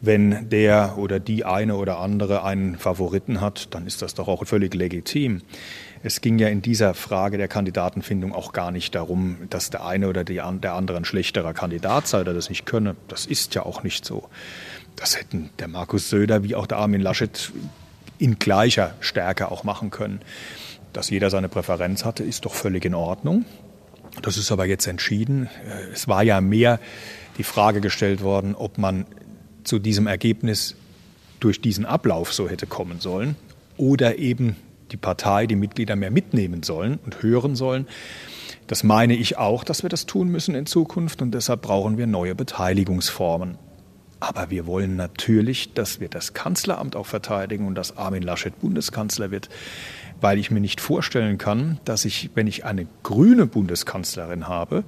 Wenn 0.07 0.51
der 0.51 0.99
oder 0.99 1.19
die 1.19 1.47
eine 1.47 1.77
oder 1.77 1.99
andere 1.99 2.45
einen 2.45 2.77
Favoriten 2.77 3.41
hat, 3.41 3.75
dann 3.75 3.87
ist 3.87 4.03
das 4.03 4.13
doch 4.13 4.29
auch 4.29 4.45
völlig 4.47 4.75
legitim. 4.75 5.41
Es 6.03 6.21
ging 6.21 6.39
ja 6.39 6.49
in 6.49 6.61
dieser 6.61 6.93
Frage 6.93 7.39
der 7.39 7.49
Kandidatenfindung 7.49 8.35
auch 8.35 8.53
gar 8.53 8.71
nicht 8.71 8.95
darum, 8.95 9.39
dass 9.49 9.71
der 9.71 9.87
eine 9.87 10.09
oder 10.09 10.23
die, 10.23 10.43
der 10.63 10.75
andere 10.75 10.99
ein 10.99 11.07
schlechterer 11.07 11.55
Kandidat 11.55 12.07
sei 12.07 12.21
oder 12.21 12.35
das 12.35 12.51
nicht 12.51 12.67
könne. 12.67 12.97
Das 13.09 13.25
ist 13.25 13.55
ja 13.55 13.65
auch 13.65 13.83
nicht 13.83 14.05
so. 14.05 14.29
Das 14.97 15.19
hätten 15.19 15.49
der 15.59 15.69
Markus 15.69 16.11
Söder 16.11 16.43
wie 16.43 16.55
auch 16.55 16.67
der 16.67 16.77
Armin 16.77 17.01
Laschet 17.01 17.51
in 18.19 18.39
gleicher 18.39 18.93
Stärke 19.01 19.51
auch 19.51 19.65
machen 19.65 19.91
können. 19.91 20.21
Dass 20.93 21.09
jeder 21.09 21.31
seine 21.31 21.49
Präferenz 21.49 22.05
hatte, 22.05 22.25
ist 22.25 22.45
doch 22.45 22.55
völlig 22.55 22.85
in 22.85 22.95
Ordnung. 22.95 23.47
Das 24.21 24.37
ist 24.37 24.53
aber 24.53 24.67
jetzt 24.67 24.87
entschieden. 24.87 25.49
Es 25.93 26.07
war 26.07 26.23
ja 26.23 26.43
mehr 26.43 26.79
die 27.39 27.45
Frage 27.45 27.81
gestellt 27.81 28.23
worden, 28.23 28.55
ob 28.55 28.77
man 28.77 29.07
zu 29.65 29.79
diesem 29.79 30.07
Ergebnis 30.07 30.77
durch 31.41 31.61
diesen 31.61 31.85
Ablauf 31.85 32.33
so 32.33 32.49
hätte 32.49 32.67
kommen 32.67 33.01
sollen 33.01 33.37
oder 33.77 34.19
eben 34.19 34.57
die 34.93 34.97
Partei, 34.97 35.47
die 35.47 35.57
Mitglieder 35.57 35.97
mehr 35.97 36.11
mitnehmen 36.11 36.63
sollen 36.63 36.99
und 37.05 37.23
hören 37.23 37.57
sollen. 37.57 37.87
Das 38.67 38.85
meine 38.85 39.15
ich 39.15 39.37
auch, 39.37 39.65
dass 39.65 39.83
wir 39.83 39.91
das 39.91 40.07
tun 40.07 40.29
müssen 40.29 40.55
in 40.55 40.67
Zukunft 40.67 41.21
und 41.21 41.33
deshalb 41.33 41.63
brauchen 41.63 41.99
wir 41.99 42.07
neue 42.07 42.35
Beteiligungsformen. 42.35 43.59
Aber 44.25 44.49
wir 44.49 44.67
wollen 44.67 44.97
natürlich, 44.97 45.75
dass 45.75 46.01
wir 46.01 46.09
das 46.09 46.33
Kanzleramt 46.33 46.97
auch 46.97 47.05
verteidigen 47.05 47.67
und 47.67 47.75
dass 47.75 47.99
Armin 47.99 48.23
Laschet 48.23 48.59
Bundeskanzler 48.59 49.31
wird 49.31 49.51
weil 50.25 50.39
ich 50.39 50.51
mir 50.51 50.61
nicht 50.61 50.81
vorstellen 50.81 51.37
kann, 51.37 51.79
dass 51.85 52.07
ich, 52.07 52.31
wenn 52.35 52.47
ich 52.47 52.65
eine 52.65 52.87
grüne 53.03 53.45
Bundeskanzlerin 53.45 54.49
habe, 54.49 54.85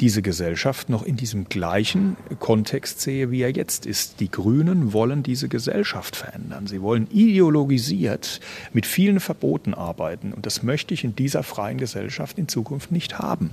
diese 0.00 0.22
Gesellschaft 0.22 0.88
noch 0.88 1.02
in 1.02 1.16
diesem 1.16 1.50
gleichen 1.50 2.16
Kontext 2.38 3.02
sehe, 3.02 3.30
wie 3.30 3.42
er 3.42 3.50
jetzt 3.50 3.84
ist. 3.84 4.20
Die 4.20 4.30
Grünen 4.30 4.94
wollen 4.94 5.22
diese 5.22 5.50
Gesellschaft 5.50 6.16
verändern. 6.16 6.66
Sie 6.66 6.80
wollen 6.80 7.06
ideologisiert 7.10 8.40
mit 8.72 8.86
vielen 8.86 9.20
Verboten 9.20 9.74
arbeiten. 9.74 10.32
Und 10.32 10.46
das 10.46 10.62
möchte 10.62 10.94
ich 10.94 11.04
in 11.04 11.14
dieser 11.14 11.42
freien 11.42 11.76
Gesellschaft 11.76 12.38
in 12.38 12.48
Zukunft 12.48 12.90
nicht 12.90 13.18
haben. 13.18 13.50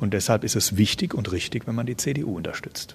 Und 0.00 0.12
deshalb 0.12 0.44
ist 0.44 0.54
es 0.54 0.76
wichtig 0.76 1.14
und 1.14 1.32
richtig, 1.32 1.66
wenn 1.66 1.74
man 1.74 1.86
die 1.86 1.96
CDU 1.96 2.36
unterstützt. 2.36 2.94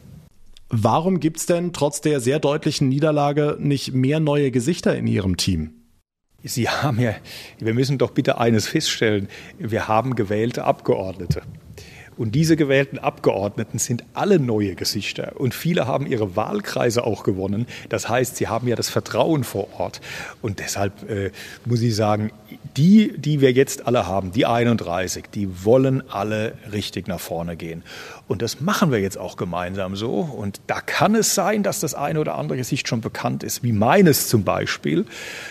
Warum 0.69 1.19
gibt 1.19 1.38
es 1.38 1.47
denn 1.47 1.73
trotz 1.73 1.99
der 2.01 2.19
sehr 2.19 2.39
deutlichen 2.39 2.89
Niederlage 2.89 3.57
nicht 3.59 3.93
mehr 3.93 4.19
neue 4.19 4.51
Gesichter 4.51 4.95
in 4.95 5.07
Ihrem 5.07 5.35
Team? 5.35 5.73
Sie 6.43 6.69
haben 6.69 6.99
ja, 6.99 7.15
wir 7.57 7.73
müssen 7.73 7.97
doch 7.97 8.11
bitte 8.11 8.38
eines 8.38 8.67
feststellen, 8.67 9.27
wir 9.57 9.88
haben 9.88 10.15
gewählte 10.15 10.63
Abgeordnete. 10.63 11.41
Und 12.19 12.35
diese 12.35 12.57
gewählten 12.57 12.99
Abgeordneten 12.99 13.79
sind 13.79 14.03
alle 14.13 14.39
neue 14.39 14.75
Gesichter 14.75 15.39
und 15.39 15.53
viele 15.53 15.88
haben 15.88 16.05
ihre 16.05 16.35
Wahlkreise 16.35 17.05
auch 17.05 17.23
gewonnen. 17.23 17.65
Das 17.88 18.09
heißt, 18.09 18.35
sie 18.35 18.49
haben 18.49 18.67
ja 18.67 18.75
das 18.75 18.89
Vertrauen 18.89 19.45
vor 19.45 19.69
Ort. 19.79 20.01
Und 20.41 20.59
deshalb 20.59 21.09
äh, 21.09 21.31
muss 21.63 21.81
ich 21.81 21.95
sagen, 21.95 22.31
die, 22.75 23.17
die 23.17 23.39
wir 23.39 23.53
jetzt 23.53 23.88
alle 23.88 24.05
haben, 24.05 24.33
die 24.33 24.45
31, 24.45 25.27
die 25.33 25.63
wollen 25.63 26.03
alle 26.09 26.55
richtig 26.73 27.07
nach 27.07 27.21
vorne 27.21 27.55
gehen. 27.55 27.83
Und 28.27 28.41
das 28.41 28.59
machen 28.59 28.91
wir 28.91 28.99
jetzt 28.99 29.17
auch 29.17 29.38
gemeinsam 29.38 29.95
so. 29.95 30.19
Und 30.19 30.59
da 30.67 30.81
kann 30.81 31.15
es 31.15 31.33
sein, 31.33 31.63
dass 31.63 31.79
das 31.79 31.95
eine 31.95 32.19
oder 32.19 32.38
andere 32.38 32.57
Gesicht 32.57 32.89
schon 32.89 32.99
bekannt 32.99 33.43
ist, 33.43 33.63
wie 33.63 33.71
meines 33.71 34.27
zum 34.27 34.43
Beispiel. 34.43 35.05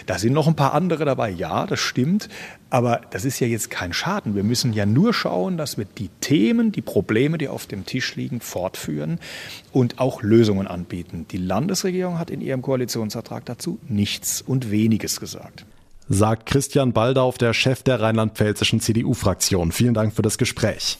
Da 0.04 0.18
sind 0.18 0.34
noch 0.34 0.46
ein 0.46 0.54
paar 0.54 0.74
andere 0.74 1.06
dabei. 1.06 1.30
Ja, 1.30 1.66
das 1.66 1.80
stimmt. 1.80 2.28
Aber 2.70 3.00
das 3.10 3.24
ist 3.24 3.40
ja 3.40 3.46
jetzt 3.46 3.70
kein 3.70 3.92
Schaden. 3.92 4.34
Wir 4.34 4.44
müssen 4.44 4.72
ja 4.72 4.84
nur 4.84 5.14
schauen, 5.14 5.56
dass 5.56 5.78
wir 5.78 5.86
die 5.86 6.10
Themen, 6.20 6.70
die 6.70 6.82
Probleme, 6.82 7.38
die 7.38 7.48
auf 7.48 7.66
dem 7.66 7.86
Tisch 7.86 8.14
liegen, 8.16 8.40
fortführen 8.40 9.18
und 9.72 9.98
auch 9.98 10.22
Lösungen 10.22 10.66
anbieten. 10.66 11.26
Die 11.30 11.38
Landesregierung 11.38 12.18
hat 12.18 12.30
in 12.30 12.40
ihrem 12.40 12.62
Koalitionsvertrag 12.62 13.46
dazu 13.46 13.78
nichts 13.88 14.42
und 14.42 14.70
weniges 14.70 15.20
gesagt 15.20 15.64
sagt 16.10 16.46
Christian 16.46 16.92
Baldauf, 16.92 17.38
der 17.38 17.52
Chef 17.52 17.82
der 17.82 18.00
rheinland-pfälzischen 18.00 18.80
CDU-Fraktion. 18.80 19.72
Vielen 19.72 19.94
Dank 19.94 20.14
für 20.14 20.22
das 20.22 20.38
Gespräch. 20.38 20.98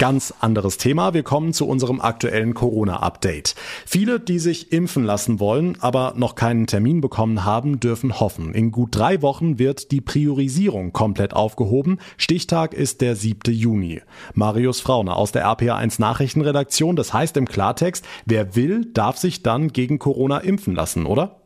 Ganz 0.00 0.32
anderes 0.40 0.78
Thema. 0.78 1.12
Wir 1.12 1.22
kommen 1.22 1.52
zu 1.52 1.68
unserem 1.68 2.00
aktuellen 2.00 2.54
Corona-Update. 2.54 3.54
Viele, 3.84 4.18
die 4.18 4.38
sich 4.38 4.72
impfen 4.72 5.04
lassen 5.04 5.40
wollen, 5.40 5.76
aber 5.78 6.14
noch 6.16 6.36
keinen 6.36 6.66
Termin 6.66 7.02
bekommen 7.02 7.44
haben, 7.44 7.80
dürfen 7.80 8.18
hoffen. 8.18 8.54
In 8.54 8.72
gut 8.72 8.96
drei 8.96 9.20
Wochen 9.20 9.58
wird 9.58 9.90
die 9.90 10.00
Priorisierung 10.00 10.94
komplett 10.94 11.34
aufgehoben. 11.34 11.98
Stichtag 12.16 12.72
ist 12.72 13.02
der 13.02 13.14
7. 13.14 13.52
Juni. 13.52 14.00
Marius 14.32 14.80
Frauner 14.80 15.16
aus 15.16 15.32
der 15.32 15.44
RPA1 15.44 16.00
Nachrichtenredaktion. 16.00 16.96
Das 16.96 17.12
heißt 17.12 17.36
im 17.36 17.46
Klartext, 17.46 18.02
wer 18.24 18.56
will, 18.56 18.86
darf 18.94 19.18
sich 19.18 19.42
dann 19.42 19.68
gegen 19.68 19.98
Corona 19.98 20.38
impfen 20.38 20.74
lassen, 20.74 21.04
oder? 21.04 21.39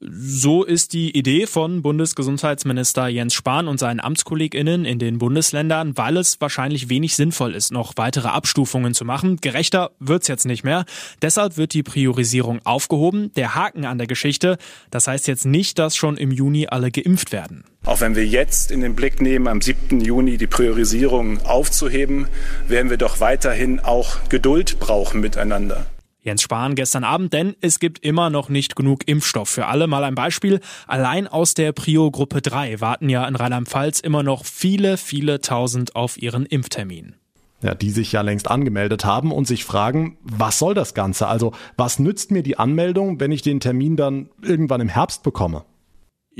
So 0.00 0.62
ist 0.62 0.92
die 0.92 1.16
Idee 1.16 1.48
von 1.48 1.82
Bundesgesundheitsminister 1.82 3.08
Jens 3.08 3.34
Spahn 3.34 3.66
und 3.66 3.80
seinen 3.80 3.98
AmtskollegInnen 3.98 4.84
in 4.84 5.00
den 5.00 5.18
Bundesländern, 5.18 5.96
weil 5.96 6.16
es 6.18 6.40
wahrscheinlich 6.40 6.88
wenig 6.88 7.16
sinnvoll 7.16 7.52
ist, 7.52 7.72
noch 7.72 7.94
weitere 7.96 8.28
Abstufungen 8.28 8.94
zu 8.94 9.04
machen. 9.04 9.38
Gerechter 9.40 9.90
wird's 9.98 10.28
jetzt 10.28 10.46
nicht 10.46 10.62
mehr. 10.62 10.84
Deshalb 11.20 11.56
wird 11.56 11.74
die 11.74 11.82
Priorisierung 11.82 12.60
aufgehoben. 12.64 13.32
Der 13.34 13.56
Haken 13.56 13.84
an 13.84 13.98
der 13.98 14.06
Geschichte, 14.06 14.58
das 14.92 15.08
heißt 15.08 15.26
jetzt 15.26 15.46
nicht, 15.46 15.80
dass 15.80 15.96
schon 15.96 16.16
im 16.16 16.30
Juni 16.30 16.68
alle 16.68 16.92
geimpft 16.92 17.32
werden. 17.32 17.64
Auch 17.84 18.00
wenn 18.00 18.14
wir 18.14 18.24
jetzt 18.24 18.70
in 18.70 18.82
den 18.82 18.94
Blick 18.94 19.20
nehmen, 19.20 19.48
am 19.48 19.60
7. 19.60 20.00
Juni 20.00 20.36
die 20.36 20.46
Priorisierung 20.46 21.44
aufzuheben, 21.44 22.28
werden 22.68 22.88
wir 22.88 22.98
doch 22.98 23.18
weiterhin 23.18 23.80
auch 23.80 24.28
Geduld 24.28 24.78
brauchen 24.78 25.20
miteinander. 25.20 25.86
Jens 26.20 26.42
Spahn 26.42 26.74
gestern 26.74 27.04
Abend, 27.04 27.32
denn 27.32 27.54
es 27.60 27.78
gibt 27.78 28.04
immer 28.04 28.28
noch 28.28 28.48
nicht 28.48 28.76
genug 28.76 29.06
Impfstoff 29.06 29.48
für 29.48 29.66
alle. 29.66 29.86
Mal 29.86 30.04
ein 30.04 30.14
Beispiel. 30.14 30.60
Allein 30.86 31.26
aus 31.28 31.54
der 31.54 31.72
Prio-Gruppe 31.72 32.42
3 32.42 32.80
warten 32.80 33.08
ja 33.08 33.26
in 33.26 33.36
Rheinland-Pfalz 33.36 34.00
immer 34.00 34.22
noch 34.22 34.44
viele, 34.44 34.96
viele 34.96 35.40
tausend 35.40 35.94
auf 35.94 36.20
ihren 36.20 36.44
Impftermin. 36.44 37.14
Ja, 37.62 37.74
die 37.74 37.90
sich 37.90 38.12
ja 38.12 38.20
längst 38.20 38.50
angemeldet 38.50 39.04
haben 39.04 39.32
und 39.32 39.46
sich 39.46 39.64
fragen, 39.64 40.16
was 40.22 40.58
soll 40.58 40.74
das 40.74 40.94
Ganze? 40.94 41.26
Also, 41.26 41.52
was 41.76 41.98
nützt 41.98 42.30
mir 42.30 42.42
die 42.42 42.58
Anmeldung, 42.58 43.18
wenn 43.20 43.32
ich 43.32 43.42
den 43.42 43.58
Termin 43.58 43.96
dann 43.96 44.28
irgendwann 44.42 44.80
im 44.80 44.88
Herbst 44.88 45.22
bekomme? 45.22 45.64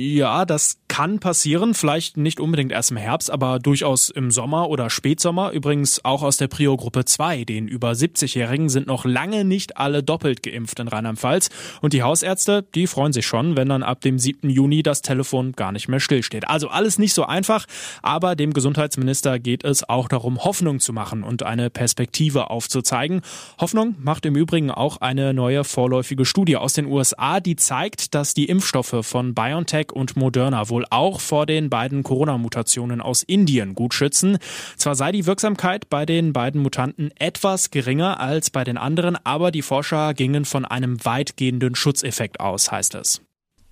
Ja, 0.00 0.44
das 0.44 0.78
kann 0.86 1.18
passieren, 1.18 1.74
vielleicht 1.74 2.16
nicht 2.16 2.38
unbedingt 2.38 2.70
erst 2.70 2.92
im 2.92 2.96
Herbst, 2.96 3.32
aber 3.32 3.58
durchaus 3.58 4.10
im 4.10 4.30
Sommer 4.30 4.68
oder 4.68 4.90
Spätsommer. 4.90 5.50
Übrigens 5.50 6.04
auch 6.04 6.22
aus 6.22 6.36
der 6.36 6.46
Prio-Gruppe 6.46 7.04
2, 7.04 7.42
den 7.42 7.66
über 7.66 7.90
70-Jährigen 7.90 8.68
sind 8.68 8.86
noch 8.86 9.04
lange 9.04 9.44
nicht 9.44 9.76
alle 9.76 10.04
doppelt 10.04 10.44
geimpft 10.44 10.78
in 10.78 10.86
Rheinland-Pfalz. 10.86 11.50
Und 11.80 11.94
die 11.94 12.04
Hausärzte, 12.04 12.64
die 12.76 12.86
freuen 12.86 13.12
sich 13.12 13.26
schon, 13.26 13.56
wenn 13.56 13.68
dann 13.68 13.82
ab 13.82 14.00
dem 14.00 14.20
7. 14.20 14.48
Juni 14.48 14.84
das 14.84 15.02
Telefon 15.02 15.50
gar 15.52 15.72
nicht 15.72 15.88
mehr 15.88 15.98
stillsteht. 15.98 16.48
Also 16.48 16.68
alles 16.68 17.00
nicht 17.00 17.12
so 17.12 17.24
einfach, 17.24 17.66
aber 18.00 18.36
dem 18.36 18.52
Gesundheitsminister 18.52 19.40
geht 19.40 19.64
es 19.64 19.88
auch 19.88 20.06
darum, 20.06 20.44
Hoffnung 20.44 20.78
zu 20.78 20.92
machen 20.92 21.24
und 21.24 21.42
eine 21.42 21.70
Perspektive 21.70 22.50
aufzuzeigen. 22.50 23.20
Hoffnung 23.60 23.96
macht 23.98 24.26
im 24.26 24.36
Übrigen 24.36 24.70
auch 24.70 24.98
eine 24.98 25.34
neue 25.34 25.64
vorläufige 25.64 26.24
Studie 26.24 26.56
aus 26.56 26.74
den 26.74 26.86
USA, 26.86 27.40
die 27.40 27.56
zeigt, 27.56 28.14
dass 28.14 28.32
die 28.32 28.46
Impfstoffe 28.46 28.94
von 29.02 29.34
BioNTech 29.34 29.87
BioNTech 29.88 29.92
und 29.92 30.16
Moderna 30.16 30.68
wohl 30.68 30.84
auch 30.90 31.20
vor 31.20 31.46
den 31.46 31.70
beiden 31.70 32.02
Corona-Mutationen 32.02 33.00
aus 33.00 33.22
Indien 33.22 33.74
gut 33.74 33.94
schützen. 33.94 34.38
Zwar 34.76 34.94
sei 34.94 35.12
die 35.12 35.26
Wirksamkeit 35.26 35.88
bei 35.88 36.06
den 36.06 36.32
beiden 36.32 36.62
Mutanten 36.62 37.10
etwas 37.18 37.70
geringer 37.70 38.20
als 38.20 38.50
bei 38.50 38.64
den 38.64 38.76
anderen, 38.76 39.16
aber 39.24 39.50
die 39.50 39.62
Forscher 39.62 40.14
gingen 40.14 40.44
von 40.44 40.64
einem 40.64 41.04
weitgehenden 41.04 41.74
Schutzeffekt 41.74 42.40
aus, 42.40 42.70
heißt 42.70 42.94
es. 42.94 43.22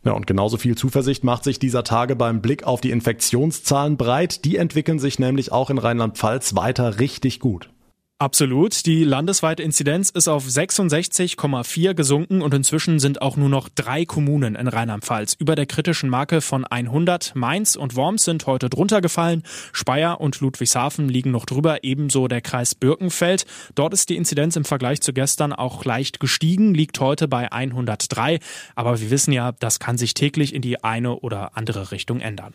Ja, 0.05 0.13
und 0.13 0.29
genauso 0.29 0.57
viel 0.57 0.77
Zuversicht 0.77 1.25
macht 1.25 1.43
sich 1.43 1.59
dieser 1.59 1.83
Tage 1.83 2.15
beim 2.15 2.41
Blick 2.41 2.63
auf 2.63 2.81
die 2.81 2.93
Infektionszahlen 2.93 3.97
breit. 3.97 4.45
Die 4.45 4.57
entwickeln 4.57 5.01
sich 5.01 5.19
nämlich 5.19 5.51
auch 5.51 5.69
in 5.69 5.79
Rheinland-Pfalz 5.79 6.55
weiter 6.55 7.01
richtig 7.01 7.41
gut. 7.41 7.71
Absolut. 8.19 8.87
Die 8.87 9.05
landesweite 9.05 9.63
Inzidenz 9.63 10.09
ist 10.09 10.27
auf 10.27 10.47
66,4 10.47 11.93
gesunken 11.93 12.41
und 12.41 12.55
inzwischen 12.55 12.99
sind 12.99 13.21
auch 13.21 13.37
nur 13.37 13.51
noch 13.51 13.69
drei 13.69 14.07
Kommunen 14.07 14.55
in 14.55 14.69
Rheinland-Pfalz 14.69 15.35
über 15.35 15.55
der 15.55 15.67
kritischen 15.67 16.09
Marke 16.09 16.41
von 16.41 16.65
100. 16.65 17.35
Mainz 17.35 17.77
und 17.77 17.95
Worms 17.95 18.25
sind 18.25 18.47
heute 18.47 18.71
drunter 18.71 19.03
gefallen. 19.03 19.43
Speyer 19.75 20.19
und 20.19 20.41
Ludwigshafen 20.41 21.11
liegen 21.11 21.31
noch 21.31 21.45
drüber, 21.45 21.85
ebenso 21.85 22.27
der 22.27 22.41
Kreis 22.41 22.75
Birkenfeld. 22.75 23.45
Dort 23.75 23.93
ist 23.93 24.09
die 24.09 24.17
Inzidenz 24.17 24.57
im 24.57 24.65
Vergleich 24.65 25.03
zu 25.03 25.13
gestern 25.13 25.53
auch 25.53 25.85
leicht 25.85 26.19
gestiegen, 26.19 26.73
liegt 26.73 26.99
heute 27.01 27.29
bei 27.29 27.53
103. 27.53 28.39
Aber 28.75 28.99
wir 28.99 29.11
wissen 29.11 29.33
ja, 29.33 29.53
das 29.53 29.79
kann 29.79 29.99
sich 29.99 30.15
täglich 30.15 30.55
in 30.55 30.63
die 30.63 30.83
eine 30.83 31.17
oder 31.17 31.55
andere 31.55 31.93
Richtung 31.93 32.21
ändern. 32.21 32.55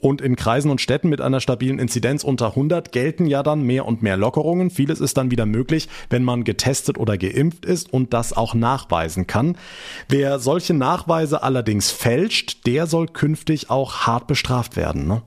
Und 0.00 0.20
in 0.20 0.36
Kreisen 0.36 0.70
und 0.70 0.80
Städten 0.80 1.08
mit 1.08 1.20
einer 1.20 1.40
stabilen 1.40 1.78
Inzidenz 1.78 2.24
unter 2.24 2.48
100 2.48 2.90
gelten 2.90 3.26
ja 3.26 3.42
dann 3.42 3.62
mehr 3.62 3.86
und 3.86 4.02
mehr 4.02 4.16
Lockerungen. 4.16 4.70
Vieles 4.70 5.00
ist 5.00 5.16
dann 5.16 5.30
wieder 5.30 5.46
möglich, 5.46 5.88
wenn 6.08 6.24
man 6.24 6.44
getestet 6.44 6.98
oder 6.98 7.18
geimpft 7.18 7.66
ist 7.66 7.92
und 7.92 8.14
das 8.14 8.32
auch 8.36 8.54
nachweisen 8.54 9.26
kann. 9.26 9.56
Wer 10.08 10.38
solche 10.38 10.74
Nachweise 10.74 11.42
allerdings 11.42 11.90
fälscht, 11.90 12.66
der 12.66 12.86
soll 12.86 13.08
künftig 13.08 13.70
auch 13.70 14.06
hart 14.06 14.26
bestraft 14.26 14.76
werden. 14.76 15.06
Ne? 15.06 15.22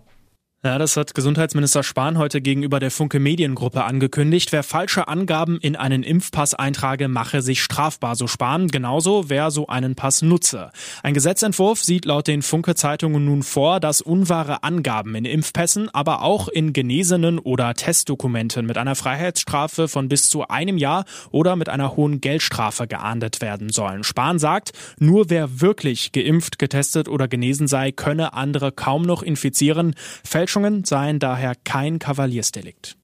Ja, 0.65 0.77
das 0.77 0.95
hat 0.95 1.13
Gesundheitsminister 1.13 1.83
Spahn 1.83 2.17
heute 2.17 2.39
gegenüber 2.39 2.79
der 2.79 2.89
Funke 2.89 3.19
Mediengruppe 3.19 3.83
angekündigt. 3.83 4.53
Wer 4.53 4.63
falsche 4.63 5.09
Angaben 5.09 5.57
in 5.57 5.75
einen 5.75 6.03
Impfpass 6.03 6.53
eintrage, 6.53 7.09
mache 7.09 7.41
sich 7.41 7.61
strafbar, 7.61 8.15
so 8.15 8.27
Spahn. 8.27 8.69
Genauso, 8.69 9.29
wer 9.29 9.51
so 9.51 9.67
einen 9.67 9.95
Pass 9.95 10.21
nutze. 10.21 10.71
Ein 11.01 11.13
Gesetzentwurf 11.13 11.83
sieht 11.83 12.05
laut 12.05 12.27
den 12.27 12.41
Funke 12.41 12.75
Zeitungen 12.75 13.25
nun 13.25 13.43
vor, 13.43 13.81
dass 13.81 13.99
unwahre 13.99 14.63
Angaben 14.63 15.15
in 15.15 15.25
Impfpässen, 15.25 15.89
aber 15.93 16.21
auch 16.21 16.47
in 16.47 16.71
genesenen 16.71 17.39
oder 17.39 17.73
Testdokumenten 17.73 18.65
mit 18.65 18.77
einer 18.77 18.95
Freiheitsstrafe 18.95 19.89
von 19.89 20.07
bis 20.07 20.29
zu 20.29 20.47
einem 20.47 20.77
Jahr 20.77 21.03
oder 21.31 21.57
mit 21.57 21.67
einer 21.67 21.97
hohen 21.97 22.21
Geldstrafe 22.21 22.87
geahndet 22.87 23.41
werden 23.41 23.67
sollen. 23.67 24.05
Spahn 24.05 24.39
sagt, 24.39 24.71
nur 24.97 25.29
wer 25.29 25.59
wirklich 25.59 26.13
geimpft, 26.13 26.57
getestet 26.57 27.09
oder 27.09 27.27
genesen 27.27 27.67
sei, 27.67 27.91
könne 27.91 28.31
andere 28.31 28.71
kaum 28.71 29.01
noch 29.01 29.23
infizieren. 29.23 29.93
Fälsch 30.23 30.52
Fälschungen 30.53 30.83
seien 30.83 31.17
daher 31.17 31.55
kein 31.55 31.97
Kavaliersdelikt. 31.97 32.95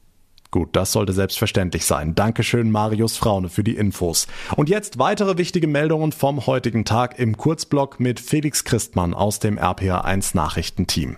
Gut, 0.51 0.69
das 0.73 0.91
sollte 0.91 1.13
selbstverständlich 1.13 1.83
sein. 1.83 2.13
Dankeschön, 2.13 2.69
Marius 2.69 3.17
Fraune, 3.17 3.49
für 3.49 3.63
die 3.63 3.75
Infos. 3.75 4.27
Und 4.55 4.69
jetzt 4.69 4.99
weitere 4.99 5.39
wichtige 5.39 5.65
Meldungen 5.65 6.11
vom 6.11 6.45
heutigen 6.45 6.85
Tag 6.85 7.17
im 7.17 7.37
Kurzblock 7.37 7.99
mit 7.99 8.19
Felix 8.19 8.65
Christmann 8.65 9.15
aus 9.15 9.39
dem 9.39 9.57
RPA1 9.57 10.35
Nachrichtenteam. 10.35 11.17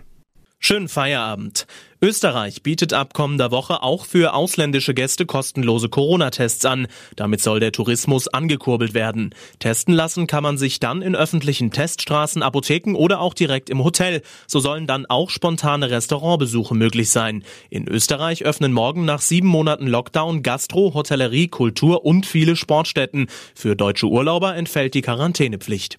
Schönen 0.64 0.90
Feierabend. 0.90 1.66
Österreich 2.04 2.62
bietet 2.62 2.94
ab 2.94 3.16
kommender 3.16 3.50
Woche 3.50 3.82
auch 3.82 4.06
für 4.06 4.36
ausländische 4.36 4.94
Gäste 4.94 5.26
kostenlose 5.26 5.90
Corona-Tests 5.90 6.64
an. 6.66 6.86
Damit 7.16 7.42
soll 7.42 7.60
der 7.60 7.72
Tourismus 7.72 8.28
angekurbelt 8.28 8.94
werden. 8.94 9.34
Testen 9.58 9.96
lassen 9.96 10.28
kann 10.28 10.44
man 10.44 10.60
sich 10.60 10.80
dann 10.80 11.02
in 11.02 11.16
öffentlichen 11.16 11.72
Teststraßen, 11.72 12.44
Apotheken 12.44 12.94
oder 12.94 13.22
auch 13.22 13.34
direkt 13.34 13.72
im 13.72 13.84
Hotel. 13.84 14.22
So 14.46 14.60
sollen 14.60 14.86
dann 14.86 15.08
auch 15.08 15.32
spontane 15.32 15.90
Restaurantbesuche 15.90 16.76
möglich 16.76 17.10
sein. 17.10 17.44
In 17.72 17.88
Österreich 17.88 18.46
öffnen 18.46 18.72
morgen 18.72 19.04
nach 19.04 19.22
sieben 19.22 19.48
Monaten 19.48 19.88
Lockdown 19.88 20.44
Gastro, 20.44 20.94
Hotellerie, 20.94 21.48
Kultur 21.48 22.06
und 22.06 22.28
viele 22.28 22.56
Sportstätten. 22.56 23.30
Für 23.56 23.76
deutsche 23.76 24.06
Urlauber 24.06 24.56
entfällt 24.56 24.94
die 24.94 25.02
Quarantänepflicht. 25.02 25.98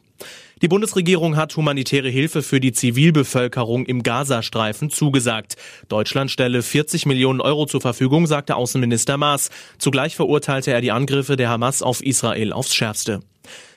Die 0.63 0.69
Bundesregierung 0.69 1.37
hat 1.37 1.57
humanitäre 1.57 2.09
Hilfe 2.09 2.43
für 2.43 2.61
die 2.61 2.73
Zivilbevölkerung 2.73 3.85
im 3.85 4.03
Gazastreifen 4.05 4.91
zugesagt. 4.91 5.57
Deutschland 5.89 6.31
stelle 6.31 6.63
40 6.63 7.05
Millionen 7.07 7.41
Euro 7.41 7.67
zur 7.67 7.81
Verfügung, 7.81 8.29
sagte 8.29 8.55
Außenminister 8.55 9.17
Maas. 9.17 9.51
Zugleich 9.79 10.15
verurteilte 10.15 10.73
er 10.73 10.81
die 10.81 10.93
Angriffe 10.93 11.37
der 11.37 11.49
Hamas 11.49 11.83
auf 11.83 12.01
Israel 12.03 12.53
aufs 12.53 12.75
Schärfste. 12.75 13.21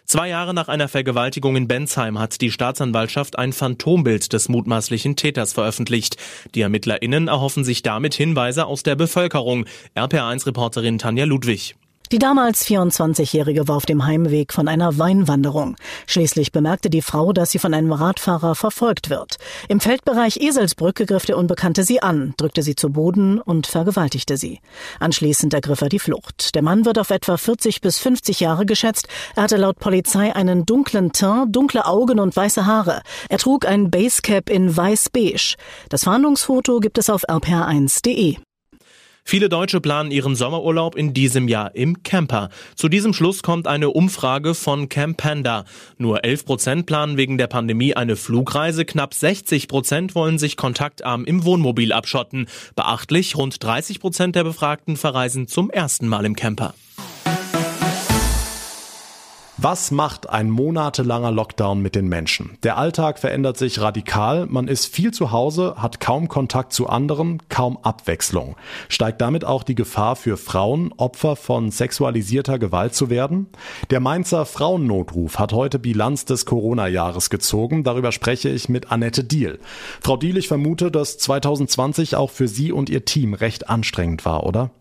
Zwei 0.05 0.29
Jahre 0.29 0.53
nach 0.53 0.67
einer 0.67 0.87
Vergewaltigung 0.87 1.55
in 1.55 1.67
Bensheim 1.67 2.19
hat 2.19 2.39
die 2.39 2.51
Staatsanwaltschaft 2.51 3.39
ein 3.39 3.53
Phantombild 3.53 4.31
des 4.33 4.49
mutmaßlichen 4.49 5.15
Täters 5.15 5.53
veröffentlicht. 5.53 6.17
Die 6.53 6.61
ErmittlerInnen 6.61 7.27
erhoffen 7.27 7.63
sich 7.63 7.81
damit 7.81 8.13
Hinweise 8.13 8.67
aus 8.67 8.83
der 8.83 8.95
Bevölkerung. 8.95 9.65
RPA1-Reporterin 9.95 10.99
Tanja 10.99 11.25
Ludwig. 11.25 11.75
Die 12.11 12.19
damals 12.19 12.63
24-Jährige 12.67 13.67
war 13.67 13.77
auf 13.77 13.87
dem 13.87 14.05
Heimweg 14.05 14.53
von 14.53 14.67
einer 14.67 14.99
Weinwanderung. 14.99 15.75
Schließlich 16.05 16.51
bemerkte 16.51 16.91
die 16.91 17.01
Frau, 17.01 17.33
dass 17.33 17.49
sie 17.49 17.57
von 17.57 17.73
einem 17.73 17.91
Radfahrer 17.91 18.53
verfolgt 18.53 19.09
wird. 19.09 19.37
Im 19.69 19.79
Feldbereich 19.79 20.37
Eselsbrücke 20.37 21.07
griff 21.07 21.25
der 21.25 21.37
Unbekannte 21.37 21.83
sie 21.83 22.03
an, 22.03 22.35
drückte 22.37 22.61
sie 22.61 22.75
zu 22.75 22.91
Boden 22.91 23.41
und 23.41 23.65
vergewaltigte 23.65 24.37
sie. 24.37 24.59
Anschließend 24.99 25.53
ergriff 25.55 25.81
er 25.81 25.89
die 25.89 25.99
Flucht. 25.99 26.53
Der 26.53 26.61
Mann 26.61 26.85
wird 26.85 26.99
auf 26.99 27.09
etwa 27.09 27.37
40 27.37 27.81
bis 27.81 27.97
50 27.97 28.39
Jahre 28.39 28.67
geschätzt. 28.67 29.07
Er 29.35 29.43
hatte 29.43 29.57
laut 29.57 29.79
Polizei 29.79 30.35
einen 30.35 30.65
dunklen 30.65 31.11
Teint, 31.11 31.55
dunkle 31.55 31.85
Augen 31.85 32.19
und 32.19 32.35
weiße 32.35 32.67
Haare. 32.67 33.01
Er 33.29 33.39
trug 33.39 33.65
ein 33.65 33.89
Basecap 33.89 34.51
in 34.51 34.77
weiß-beige. 34.77 35.55
Das 35.89 36.03
Fahndungsfoto 36.03 36.79
gibt 36.79 36.99
es 36.99 37.09
auf 37.09 37.27
rpr1.de. 37.27 38.37
Viele 39.27 39.49
Deutsche 39.49 39.81
planen 39.81 40.11
ihren 40.11 40.35
Sommerurlaub 40.35 40.95
in 40.95 41.15
diesem 41.15 41.47
Jahr 41.47 41.73
im 41.73 42.03
Camper. 42.03 42.49
Zu 42.75 42.89
diesem 42.89 43.11
Schluss 43.11 43.41
kommt 43.41 43.67
eine 43.67 43.89
Umfrage 43.89 44.53
von 44.53 44.87
Camp 44.87 45.17
Panda. 45.17 45.65
Nur 45.97 46.23
11 46.23 46.45
Prozent 46.45 46.85
planen 46.85 47.17
wegen 47.17 47.39
der 47.39 47.47
Pandemie 47.47 47.95
eine 47.95 48.17
Flugreise, 48.17 48.85
knapp 48.85 49.15
60 49.15 49.67
Prozent 49.67 50.13
wollen 50.13 50.37
sich 50.37 50.57
kontaktarm 50.57 51.25
im 51.25 51.43
Wohnmobil 51.43 51.91
abschotten. 51.91 52.45
Beachtlich, 52.75 53.35
rund 53.35 53.63
30 53.63 53.99
Prozent 53.99 54.35
der 54.35 54.43
Befragten 54.43 54.95
verreisen 54.95 55.47
zum 55.47 55.71
ersten 55.71 56.07
Mal 56.07 56.23
im 56.25 56.35
Camper. 56.35 56.75
Was 59.57 59.89
macht 59.89 60.29
ein 60.29 60.49
monatelanger 60.49 61.31
Lockdown 61.31 61.81
mit 61.81 61.95
den 61.95 62.09
Menschen? 62.09 62.57
Der 62.63 62.77
Alltag 62.77 63.19
verändert 63.19 63.57
sich 63.57 63.79
radikal, 63.79 64.47
man 64.47 64.67
ist 64.67 64.85
viel 64.85 65.13
zu 65.13 65.31
Hause, 65.31 65.75
hat 65.77 66.01
kaum 66.01 66.27
Kontakt 66.27 66.73
zu 66.73 66.87
anderen, 66.87 67.41
kaum 67.47 67.77
Abwechslung. 67.81 68.57
Steigt 68.89 69.21
damit 69.21 69.45
auch 69.45 69.63
die 69.63 69.73
Gefahr 69.73 70.17
für 70.17 70.35
Frauen, 70.35 70.93
Opfer 70.97 71.37
von 71.37 71.71
sexualisierter 71.71 72.59
Gewalt 72.59 72.95
zu 72.95 73.09
werden? 73.09 73.47
Der 73.91 74.01
Mainzer 74.01 74.45
Frauennotruf 74.45 75.39
hat 75.39 75.53
heute 75.53 75.79
Bilanz 75.79 76.25
des 76.25 76.45
Corona-Jahres 76.45 77.29
gezogen. 77.29 77.85
Darüber 77.85 78.11
spreche 78.11 78.49
ich 78.49 78.67
mit 78.67 78.91
Annette 78.91 79.23
Diel. 79.23 79.59
Frau 80.01 80.17
Diel, 80.17 80.35
ich 80.35 80.49
vermute, 80.49 80.91
dass 80.91 81.17
2020 81.17 82.17
auch 82.17 82.31
für 82.31 82.49
Sie 82.49 82.73
und 82.73 82.89
Ihr 82.89 83.05
Team 83.05 83.33
recht 83.33 83.69
anstrengend 83.69 84.25
war, 84.25 84.45
oder? 84.45 84.71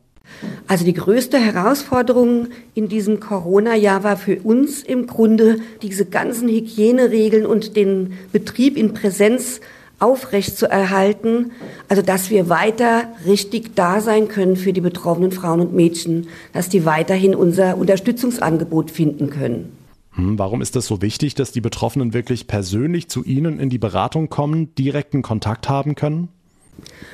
Also 0.66 0.84
die 0.84 0.94
größte 0.94 1.38
Herausforderung 1.38 2.48
in 2.74 2.88
diesem 2.88 3.20
Corona-Jahr 3.20 4.02
war 4.02 4.16
für 4.16 4.40
uns 4.40 4.82
im 4.82 5.06
Grunde, 5.06 5.58
diese 5.82 6.06
ganzen 6.06 6.48
Hygieneregeln 6.48 7.46
und 7.46 7.76
den 7.76 8.14
Betrieb 8.32 8.76
in 8.76 8.94
Präsenz 8.94 9.60
aufrecht 10.00 10.56
zu 10.56 10.68
erhalten, 10.68 11.52
also 11.88 12.02
dass 12.02 12.30
wir 12.30 12.48
weiter 12.48 13.04
richtig 13.26 13.74
da 13.76 14.00
sein 14.00 14.28
können 14.28 14.56
für 14.56 14.72
die 14.72 14.80
betroffenen 14.80 15.32
Frauen 15.32 15.60
und 15.60 15.74
Mädchen, 15.74 16.28
dass 16.52 16.68
die 16.68 16.84
weiterhin 16.84 17.34
unser 17.34 17.76
Unterstützungsangebot 17.76 18.90
finden 18.90 19.30
können. 19.30 19.72
Hm, 20.12 20.38
warum 20.38 20.62
ist 20.62 20.76
es 20.76 20.86
so 20.86 21.02
wichtig, 21.02 21.34
dass 21.34 21.52
die 21.52 21.60
Betroffenen 21.60 22.12
wirklich 22.12 22.46
persönlich 22.46 23.08
zu 23.08 23.24
Ihnen 23.24 23.58
in 23.58 23.70
die 23.70 23.78
Beratung 23.78 24.28
kommen, 24.28 24.74
direkten 24.74 25.22
Kontakt 25.22 25.68
haben 25.68 25.94
können? 25.94 26.28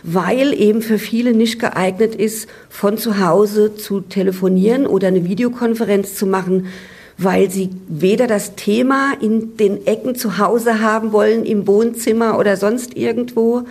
Weil 0.02 0.54
eben 0.58 0.82
für 0.82 0.98
viele 0.98 1.32
nicht 1.32 1.58
geeignet 1.58 2.14
ist, 2.14 2.48
von 2.68 2.98
zu 2.98 3.20
Hause 3.20 3.74
zu 3.74 4.00
telefonieren 4.00 4.86
oder 4.86 5.08
eine 5.08 5.24
Videokonferenz 5.24 6.14
zu 6.14 6.26
machen, 6.26 6.66
weil 7.18 7.50
sie 7.50 7.70
weder 7.88 8.26
das 8.26 8.56
Thema 8.56 9.12
in 9.20 9.56
den 9.58 9.86
Ecken 9.86 10.14
zu 10.14 10.38
Hause 10.38 10.80
haben 10.80 11.12
wollen, 11.12 11.44
im 11.44 11.66
Wohnzimmer 11.66 12.38
oder 12.38 12.56
sonst 12.56 12.96
irgendwo, 12.96 13.64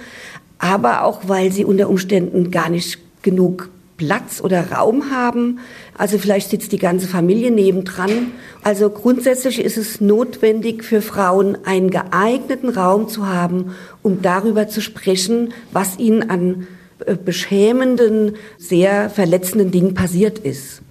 aber 0.60 1.03
auch 1.03 1.27
weil 1.27 1.51
sie 1.51 1.65
unter 1.65 1.89
Umständen 1.89 2.51
gar 2.51 2.69
nicht 2.69 3.00
genug 3.24 3.69
Platz 4.00 4.41
oder 4.41 4.72
Raum 4.72 5.12
haben. 5.12 5.60
Also 5.98 6.18
vielleicht 6.18 6.50
sitzt 6.50 6.72
die 6.72 6.79
ganze 6.79 7.08
Familie 7.08 7.51
nebendran. 7.51 8.32
Also 8.63 8.89
grundsätzlich 8.89 9.60
ist 9.60 9.77
es 9.77 10.00
notwendig 10.00 10.84
für 10.84 11.01
Frauen, 11.01 11.58
einen 11.65 11.91
geeigneten 11.91 12.70
Raum 12.70 13.10
zu 13.10 13.27
haben, 13.27 13.75
um 14.01 14.22
darüber 14.22 14.70
zu 14.70 14.82
sprechen, 14.82 15.53
was 15.74 16.00
ihnen 16.00 16.29
an 16.29 16.68
äh, 17.06 17.15
beschämenden, 17.15 18.38
sehr 18.58 19.10
verletzenden 19.10 19.70
Dingen 19.70 19.94
passiert 19.94 20.39
ist. 20.39 20.82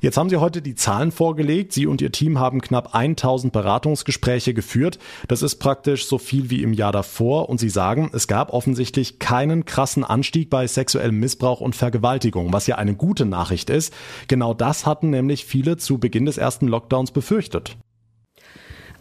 Jetzt 0.00 0.16
haben 0.16 0.30
Sie 0.30 0.36
heute 0.36 0.62
die 0.62 0.74
Zahlen 0.74 1.12
vorgelegt. 1.12 1.72
Sie 1.72 1.86
und 1.86 2.00
Ihr 2.00 2.12
Team 2.12 2.38
haben 2.38 2.60
knapp 2.60 2.94
1000 2.94 3.52
Beratungsgespräche 3.52 4.54
geführt. 4.54 4.98
Das 5.28 5.42
ist 5.42 5.56
praktisch 5.56 6.06
so 6.06 6.18
viel 6.18 6.50
wie 6.50 6.62
im 6.62 6.72
Jahr 6.72 6.92
davor. 6.92 7.48
Und 7.48 7.58
Sie 7.58 7.68
sagen, 7.68 8.10
es 8.12 8.28
gab 8.28 8.52
offensichtlich 8.52 9.18
keinen 9.18 9.64
krassen 9.64 10.04
Anstieg 10.04 10.50
bei 10.50 10.66
sexuellem 10.66 11.18
Missbrauch 11.18 11.60
und 11.60 11.76
Vergewaltigung, 11.76 12.52
was 12.52 12.66
ja 12.66 12.76
eine 12.76 12.94
gute 12.94 13.26
Nachricht 13.26 13.70
ist. 13.70 13.92
Genau 14.28 14.54
das 14.54 14.86
hatten 14.86 15.10
nämlich 15.10 15.44
viele 15.44 15.76
zu 15.76 15.98
Beginn 15.98 16.26
des 16.26 16.38
ersten 16.38 16.68
Lockdowns 16.68 17.10
befürchtet. 17.10 17.76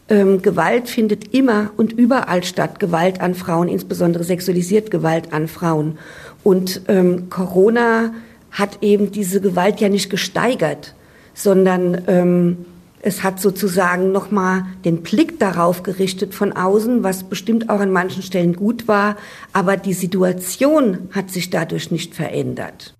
Ähm, 0.08 0.42
Gewalt 0.44 0.88
findet 0.88 1.34
immer 1.34 1.72
und 1.78 1.94
überall 1.94 2.44
statt. 2.44 2.80
Gewalt 2.80 3.22
an 3.22 3.34
Frauen, 3.34 3.68
insbesondere 3.68 4.24
sexualisiert 4.24 4.92
Gewalt 4.92 5.34
an 5.34 5.48
Frauen. 5.48 5.98
Und 6.44 6.82
ähm, 6.88 7.30
Corona 7.30 8.14
hat 8.56 8.82
eben 8.82 9.12
diese 9.12 9.42
Gewalt 9.42 9.82
ja 9.82 9.90
nicht 9.90 10.10
gesteigert, 10.10 10.96
sondern 11.34 12.02
ähm, 12.08 12.66
es 13.02 13.22
hat 13.22 13.40
sozusagen 13.40 14.12
nochmal 14.12 14.66
den 14.84 15.04
Blick 15.04 15.40
darauf 15.40 15.84
gerichtet 15.84 16.34
von 16.34 16.54
außen, 16.54 17.04
was 17.04 17.26
bestimmt 17.26 17.70
auch 17.70 17.82
an 17.82 17.92
manchen 17.92 18.24
Stellen 18.24 18.56
gut 18.56 18.88
war, 18.88 19.18
aber 19.54 19.78
die 19.78 19.94
Situation 19.94 21.10
hat 21.12 21.30
sich 21.30 21.52
dadurch 21.52 21.92
nicht 21.92 22.16
verändert. 22.16 22.96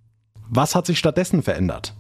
Was 0.50 0.76
hat 0.76 0.86
sich 0.86 1.00
stattdessen 1.00 1.42
verändert? 1.42 1.96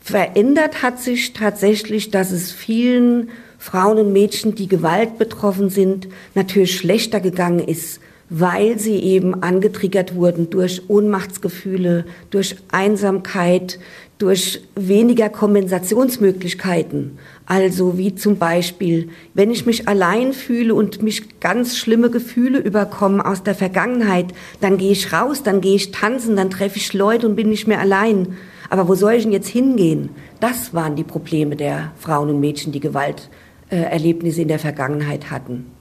Verändert 0.00 0.82
hat 0.82 1.00
sich 1.00 1.32
tatsächlich, 1.32 2.10
dass 2.10 2.30
es 2.30 2.52
vielen 2.52 3.30
Frauen 3.58 3.98
und 3.98 4.12
Mädchen, 4.12 4.54
die 4.54 4.68
Gewalt 4.68 5.16
betroffen 5.16 5.70
sind, 5.70 6.08
natürlich 6.34 6.76
schlechter 6.76 7.20
gegangen 7.20 7.60
ist 7.60 8.00
weil 8.30 8.78
sie 8.78 8.96
eben 8.96 9.42
angetriggert 9.42 10.14
wurden 10.14 10.50
durch 10.50 10.82
Ohnmachtsgefühle, 10.88 12.04
durch 12.30 12.56
Einsamkeit, 12.70 13.78
durch 14.18 14.60
weniger 14.74 15.28
Kompensationsmöglichkeiten. 15.28 17.18
Also 17.46 17.96
wie 17.96 18.14
zum 18.14 18.36
Beispiel, 18.36 19.08
wenn 19.34 19.50
ich 19.50 19.64
mich 19.64 19.88
allein 19.88 20.32
fühle 20.32 20.74
und 20.74 21.02
mich 21.02 21.40
ganz 21.40 21.78
schlimme 21.78 22.10
Gefühle 22.10 22.58
überkommen 22.58 23.20
aus 23.20 23.42
der 23.42 23.54
Vergangenheit, 23.54 24.26
dann 24.60 24.76
gehe 24.76 24.92
ich 24.92 25.12
raus, 25.12 25.42
dann 25.42 25.60
gehe 25.60 25.76
ich 25.76 25.92
tanzen, 25.92 26.36
dann 26.36 26.50
treffe 26.50 26.76
ich 26.76 26.92
Leute 26.92 27.28
und 27.28 27.36
bin 27.36 27.48
nicht 27.48 27.68
mehr 27.68 27.80
allein. 27.80 28.36
Aber 28.70 28.88
wo 28.88 28.94
soll 28.94 29.14
ich 29.14 29.22
denn 29.22 29.32
jetzt 29.32 29.48
hingehen? 29.48 30.10
Das 30.40 30.74
waren 30.74 30.96
die 30.96 31.04
Probleme 31.04 31.56
der 31.56 31.92
Frauen 31.96 32.28
und 32.28 32.40
Mädchen, 32.40 32.72
die 32.72 32.80
Gewalterlebnisse 32.80 34.42
in 34.42 34.48
der 34.48 34.58
Vergangenheit 34.58 35.30
hatten. 35.30 35.77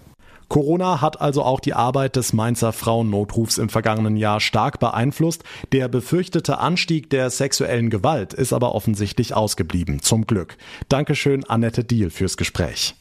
Corona 0.50 1.02
hat 1.02 1.22
also 1.22 1.44
auch 1.44 1.60
die 1.60 1.74
Arbeit 1.74 2.16
des 2.16 2.34
Mainzer 2.34 2.74
Frauennotrufs 2.74 3.58
im 3.58 3.70
vergangenen 3.70 4.18
Jahr 4.18 4.40
stark 4.40 4.80
beeinflusst. 4.80 5.44
Der 5.72 5.88
befürchtete 5.88 6.60
Anstieg 6.60 7.10
der 7.10 7.30
sexuellen 7.30 7.90
Gewalt 7.90 8.34
ist 8.34 8.54
aber 8.54 8.76
offensichtlich 8.76 9.34
ausgeblieben. 9.34 10.02
Zum 10.02 10.28
Glück. 10.28 10.58
Dankeschön, 10.90 11.44
Annette 11.46 11.84
Diel, 11.84 12.10
fürs 12.10 12.38
Gespräch. 12.38 12.97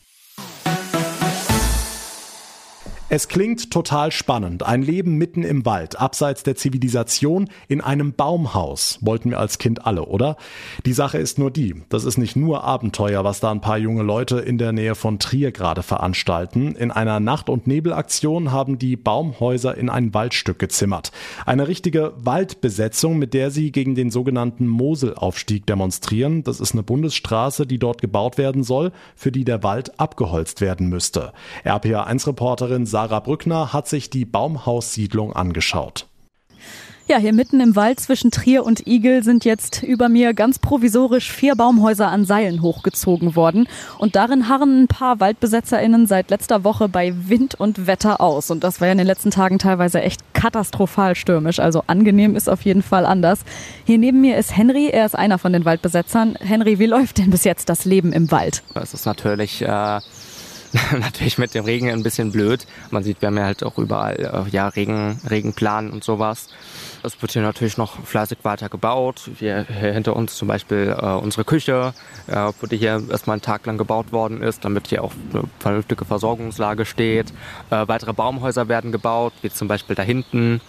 Es 3.08 3.28
klingt 3.28 3.70
total 3.70 4.10
spannend. 4.10 4.64
Ein 4.64 4.82
Leben 4.82 5.14
mitten 5.14 5.44
im 5.44 5.64
Wald, 5.64 6.00
abseits 6.00 6.42
der 6.42 6.56
Zivilisation, 6.56 7.48
in 7.68 7.80
einem 7.80 8.14
Baumhaus. 8.14 8.98
Wollten 9.00 9.30
wir 9.30 9.38
als 9.38 9.58
Kind 9.58 9.86
alle, 9.86 10.06
oder? 10.06 10.36
Die 10.84 10.92
Sache 10.92 11.18
ist 11.18 11.38
nur 11.38 11.52
die, 11.52 11.76
das 11.88 12.04
ist 12.04 12.18
nicht 12.18 12.34
nur 12.34 12.64
Abenteuer, 12.64 13.22
was 13.22 13.38
da 13.38 13.52
ein 13.52 13.60
paar 13.60 13.78
junge 13.78 14.02
Leute 14.02 14.40
in 14.40 14.58
der 14.58 14.72
Nähe 14.72 14.96
von 14.96 15.20
Trier 15.20 15.52
gerade 15.52 15.84
veranstalten. 15.84 16.74
In 16.74 16.90
einer 16.90 17.20
Nacht- 17.20 17.48
und 17.48 17.68
Nebelaktion 17.68 18.50
haben 18.50 18.76
die 18.76 18.96
Baumhäuser 18.96 19.76
in 19.76 19.88
ein 19.88 20.12
Waldstück 20.12 20.58
gezimmert. 20.58 21.12
Eine 21.44 21.68
richtige 21.68 22.12
Waldbesetzung, 22.16 23.18
mit 23.18 23.34
der 23.34 23.52
sie 23.52 23.70
gegen 23.70 23.94
den 23.94 24.10
sogenannten 24.10 24.66
Moselaufstieg 24.66 25.64
demonstrieren. 25.64 26.42
Das 26.42 26.58
ist 26.58 26.72
eine 26.72 26.82
Bundesstraße, 26.82 27.68
die 27.68 27.78
dort 27.78 28.00
gebaut 28.00 28.36
werden 28.36 28.64
soll, 28.64 28.90
für 29.14 29.30
die 29.30 29.44
der 29.44 29.62
Wald 29.62 30.00
abgeholzt 30.00 30.60
werden 30.60 30.88
müsste. 30.88 31.32
RPA1-Reporterin 31.64 32.95
Sarah 32.96 33.20
Brückner 33.20 33.74
hat 33.74 33.86
sich 33.88 34.08
die 34.08 34.24
Baumhaussiedlung 34.24 35.34
angeschaut. 35.34 36.06
Ja, 37.08 37.18
hier 37.18 37.34
mitten 37.34 37.60
im 37.60 37.76
Wald 37.76 38.00
zwischen 38.00 38.30
Trier 38.30 38.64
und 38.64 38.86
Igel 38.86 39.22
sind 39.22 39.44
jetzt 39.44 39.82
über 39.82 40.08
mir 40.08 40.32
ganz 40.32 40.58
provisorisch 40.58 41.30
vier 41.30 41.56
Baumhäuser 41.56 42.08
an 42.08 42.24
Seilen 42.24 42.62
hochgezogen 42.62 43.36
worden. 43.36 43.68
Und 43.98 44.16
darin 44.16 44.48
harren 44.48 44.84
ein 44.84 44.88
paar 44.88 45.20
WaldbesetzerInnen 45.20 46.06
seit 46.06 46.30
letzter 46.30 46.64
Woche 46.64 46.88
bei 46.88 47.12
Wind 47.28 47.54
und 47.54 47.86
Wetter 47.86 48.22
aus. 48.22 48.50
Und 48.50 48.64
das 48.64 48.80
war 48.80 48.88
ja 48.88 48.92
in 48.92 48.98
den 48.98 49.06
letzten 49.06 49.30
Tagen 49.30 49.58
teilweise 49.58 50.00
echt 50.00 50.22
katastrophal 50.32 51.14
stürmisch. 51.14 51.60
Also 51.60 51.82
angenehm 51.86 52.34
ist 52.34 52.48
auf 52.48 52.62
jeden 52.62 52.82
Fall 52.82 53.04
anders. 53.04 53.40
Hier 53.84 53.98
neben 53.98 54.22
mir 54.22 54.38
ist 54.38 54.56
Henry. 54.56 54.88
Er 54.88 55.04
ist 55.04 55.16
einer 55.16 55.38
von 55.38 55.52
den 55.52 55.66
Waldbesetzern. 55.66 56.36
Henry, 56.40 56.78
wie 56.78 56.86
läuft 56.86 57.18
denn 57.18 57.28
bis 57.28 57.44
jetzt 57.44 57.68
das 57.68 57.84
Leben 57.84 58.14
im 58.14 58.30
Wald? 58.30 58.62
Es 58.74 58.94
ist 58.94 59.04
natürlich 59.04 59.60
äh 59.60 60.00
natürlich 60.98 61.38
mit 61.38 61.54
dem 61.54 61.64
Regen 61.64 61.90
ein 61.90 62.02
bisschen 62.02 62.32
blöd. 62.32 62.66
Man 62.90 63.02
sieht, 63.02 63.20
wir 63.22 63.28
haben 63.28 63.36
ja 63.36 63.44
halt 63.44 63.62
auch 63.62 63.78
überall 63.78 64.16
äh, 64.16 64.50
ja, 64.50 64.68
Regen, 64.68 65.20
Regenplan 65.28 65.90
und 65.90 66.04
sowas. 66.04 66.48
Es 67.02 67.20
wird 67.22 67.32
hier 67.32 67.42
natürlich 67.42 67.76
noch 67.76 68.04
fleißig 68.04 68.38
weiter 68.42 68.68
gebaut. 68.68 69.30
Wir, 69.38 69.66
hier 69.68 69.92
hinter 69.92 70.16
uns 70.16 70.36
zum 70.36 70.48
Beispiel 70.48 70.96
äh, 70.98 71.06
unsere 71.06 71.44
Küche, 71.44 71.94
äh, 72.26 72.52
wurde 72.60 72.76
hier 72.76 73.02
erstmal 73.10 73.34
einen 73.34 73.42
Tag 73.42 73.66
lang 73.66 73.78
gebaut 73.78 74.12
worden 74.12 74.42
ist, 74.42 74.64
damit 74.64 74.88
hier 74.88 75.04
auch 75.04 75.12
eine 75.32 75.44
vernünftige 75.60 76.04
Versorgungslage 76.04 76.84
steht. 76.84 77.30
Äh, 77.70 77.86
weitere 77.88 78.12
Baumhäuser 78.12 78.68
werden 78.68 78.92
gebaut, 78.92 79.32
wie 79.42 79.50
zum 79.50 79.68
Beispiel 79.68 79.96
da 79.96 80.02
hinten. 80.02 80.60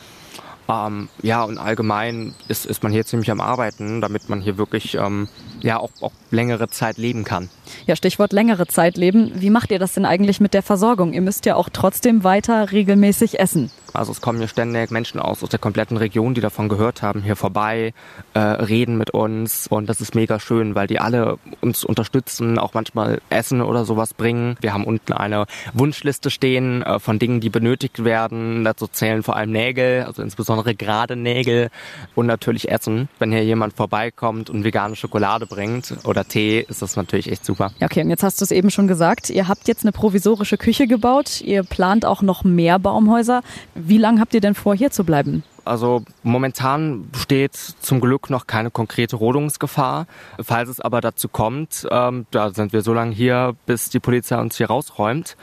Ähm, 0.69 1.07
ja, 1.21 1.43
und 1.43 1.57
allgemein 1.57 2.33
ist, 2.47 2.65
ist 2.65 2.83
man 2.83 2.91
hier 2.91 3.05
ziemlich 3.05 3.31
am 3.31 3.39
Arbeiten, 3.39 4.01
damit 4.01 4.29
man 4.29 4.41
hier 4.41 4.57
wirklich 4.57 4.95
ähm, 4.95 5.29
ja 5.61 5.77
auch, 5.77 5.91
auch 6.01 6.11
längere 6.31 6.69
Zeit 6.69 6.97
leben 6.97 7.23
kann. 7.23 7.49
Ja, 7.85 7.95
Stichwort 7.95 8.33
längere 8.33 8.67
Zeit 8.67 8.97
leben. 8.97 9.31
Wie 9.35 9.49
macht 9.49 9.71
ihr 9.71 9.79
das 9.79 9.93
denn 9.93 10.05
eigentlich 10.05 10.39
mit 10.39 10.53
der 10.53 10.63
Versorgung? 10.63 11.13
Ihr 11.13 11.21
müsst 11.21 11.45
ja 11.45 11.55
auch 11.55 11.69
trotzdem 11.71 12.23
weiter 12.23 12.71
regelmäßig 12.71 13.39
essen. 13.39 13.71
Also 13.93 14.11
es 14.11 14.21
kommen 14.21 14.39
hier 14.39 14.47
ständig 14.47 14.91
Menschen 14.91 15.19
aus, 15.19 15.43
aus 15.43 15.49
der 15.49 15.59
kompletten 15.59 15.97
Region, 15.97 16.33
die 16.33 16.41
davon 16.41 16.69
gehört 16.69 17.01
haben, 17.01 17.21
hier 17.21 17.35
vorbei, 17.35 17.93
äh, 18.33 18.39
reden 18.39 18.97
mit 18.97 19.11
uns 19.11 19.67
und 19.67 19.87
das 19.87 20.01
ist 20.01 20.15
mega 20.15 20.39
schön, 20.39 20.75
weil 20.75 20.87
die 20.87 20.99
alle 20.99 21.37
uns 21.61 21.83
unterstützen, 21.83 22.59
auch 22.59 22.73
manchmal 22.73 23.21
Essen 23.29 23.61
oder 23.61 23.85
sowas 23.85 24.13
bringen. 24.13 24.57
Wir 24.61 24.73
haben 24.73 24.83
unten 24.83 25.13
eine 25.13 25.45
Wunschliste 25.73 26.29
stehen 26.29 26.83
äh, 26.83 26.99
von 26.99 27.19
Dingen, 27.19 27.39
die 27.39 27.49
benötigt 27.49 28.03
werden. 28.03 28.63
Dazu 28.63 28.87
zählen 28.87 29.23
vor 29.23 29.35
allem 29.35 29.51
Nägel, 29.51 30.03
also 30.03 30.21
insbesondere 30.21 30.75
gerade 30.75 31.15
Nägel 31.15 31.69
und 32.15 32.25
natürlich 32.25 32.69
Essen. 32.69 33.09
Wenn 33.19 33.31
hier 33.31 33.43
jemand 33.43 33.73
vorbeikommt 33.73 34.49
und 34.49 34.63
vegane 34.63 34.95
Schokolade 34.95 35.45
bringt 35.45 35.93
oder 36.03 36.25
Tee, 36.25 36.65
ist 36.67 36.81
das 36.81 36.95
natürlich 36.95 37.31
echt 37.31 37.45
super. 37.45 37.71
Okay, 37.81 38.01
und 38.01 38.09
jetzt 38.09 38.23
hast 38.23 38.41
du 38.41 38.45
es 38.45 38.51
eben 38.51 38.69
schon 38.69 38.87
gesagt, 38.87 39.29
ihr 39.29 39.47
habt 39.47 39.67
jetzt 39.67 39.83
eine 39.83 39.91
provisorische 39.91 40.57
Küche 40.57 40.87
gebaut, 40.87 41.41
ihr 41.41 41.63
plant 41.63 42.05
auch 42.05 42.21
noch 42.21 42.43
mehr 42.43 42.79
Baumhäuser. 42.79 43.41
Wie 43.79 43.97
lange 43.97 44.19
habt 44.19 44.33
ihr 44.33 44.41
denn 44.41 44.55
vor, 44.55 44.75
hier 44.75 44.91
zu 44.91 45.03
bleiben? 45.03 45.43
Also 45.63 46.03
momentan 46.23 47.09
besteht 47.11 47.53
zum 47.53 47.99
Glück 47.99 48.29
noch 48.29 48.47
keine 48.47 48.71
konkrete 48.71 49.17
Rodungsgefahr. 49.17 50.07
Falls 50.41 50.69
es 50.69 50.79
aber 50.79 51.01
dazu 51.01 51.27
kommt, 51.27 51.87
ähm, 51.91 52.25
da 52.31 52.51
sind 52.51 52.73
wir 52.73 52.81
so 52.81 52.93
lange 52.93 53.13
hier, 53.13 53.55
bis 53.65 53.89
die 53.89 53.99
Polizei 53.99 54.39
uns 54.39 54.57
hier 54.57 54.67
rausräumt. 54.67 55.37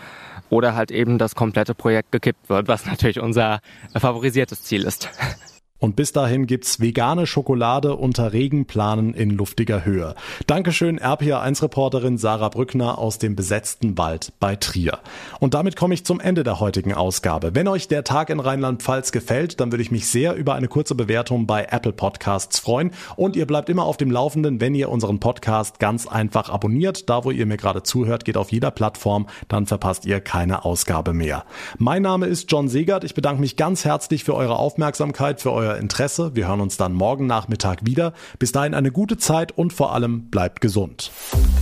Oder 0.51 0.75
halt 0.75 0.91
eben 0.91 1.19
das 1.19 1.35
komplette 1.35 1.75
Projekt 1.75 2.13
gekippt 2.13 2.49
wird, 2.49 2.69
was 2.69 2.87
natürlich 2.87 3.21
unser 3.21 3.61
favorisiertes 3.97 4.63
Ziel 4.63 4.83
ist. 4.85 5.09
Und 5.85 5.97
bis 5.97 6.13
dahin 6.13 6.47
gibt's 6.47 6.81
vegane 6.81 7.27
Schokolade 7.27 7.95
unter 7.97 8.33
Regenplanen 8.33 9.13
in 9.13 9.29
luftiger 9.29 9.85
Höhe. 9.85 10.15
Dankeschön 10.47 10.99
RPA1-Reporterin 10.99 12.17
Sarah 12.17 12.49
Brückner 12.49 12.97
aus 12.97 13.19
dem 13.19 13.37
besetzten 13.37 13.99
Wald 13.99 14.33
bei 14.41 14.57
Trier. 14.57 15.01
Und 15.41 15.53
damit 15.53 15.77
komme 15.77 15.93
ich 15.93 16.07
zum 16.07 16.21
Ende 16.21 16.43
der 16.43 16.59
heutigen 16.59 16.95
Ausgabe. 16.95 17.55
Wenn 17.55 17.69
euch 17.69 17.87
der 17.87 18.03
Tag 18.03 18.31
in 18.31 18.41
Rheinland-Pfalz 18.41 19.13
gefällt, 19.13 19.61
dann 19.61 19.73
würde 19.73 19.83
ich 19.83 19.91
mich 19.91 20.09
sehr 20.09 20.35
über 20.37 20.55
eine 20.55 20.69
kurze 20.69 20.95
Bewertung 20.95 21.47
bei 21.47 21.67
Apple 21.71 21.93
Podcasts 21.93 22.61
freuen. 22.61 22.91
Und 23.17 23.37
ihr 23.37 23.47
bleibt 23.47 23.69
immer 23.69 23.85
auf 23.85 23.99
dem 23.99 24.11
Laufenden, 24.11 24.63
wenn 24.63 24.75
ihr 24.75 24.89
unseren 24.89 25.21
Podcast 25.21 25.81
ganz 25.81 26.07
einfach 26.07 26.49
abonniert. 26.49 27.11
Da, 27.11 27.25
wo 27.25 27.31
ihr 27.31 27.45
mir 27.45 27.59
gerade 27.59 27.83
zuhört, 27.83 28.25
geht 28.25 28.39
auf 28.39 28.53
jeder 28.53 28.71
Plattform, 28.71 29.27
dann 29.49 29.67
verpasst 29.67 30.07
ihr 30.07 30.23
keine 30.23 30.65
Ausgabe 30.65 31.13
mehr. 31.13 31.45
Mein 31.77 32.01
Name 32.01 32.25
ist 32.25 32.51
John 32.51 32.69
Segert. 32.69 33.05
Ich 33.05 33.13
bedanke 33.13 33.43
mich 33.43 33.59
ganz 33.59 33.85
herzlich 33.85 34.25
für 34.25 34.35
eure 34.35 34.59
Aufmerksamkeit, 34.59 35.43
für 35.43 35.53
euer 35.75 35.81
Interesse. 35.81 36.35
Wir 36.35 36.49
hören 36.49 36.61
uns 36.61 36.77
dann 36.77 36.93
morgen 36.93 37.27
Nachmittag 37.27 37.85
wieder. 37.85 38.13
Bis 38.39 38.53
dahin 38.53 38.75
eine 38.75 38.91
gute 38.91 39.19
Zeit 39.19 39.53
und 39.53 39.73
vor 39.73 39.93
allem 39.93 40.31
bleibt 40.31 40.61
gesund. 40.61 41.11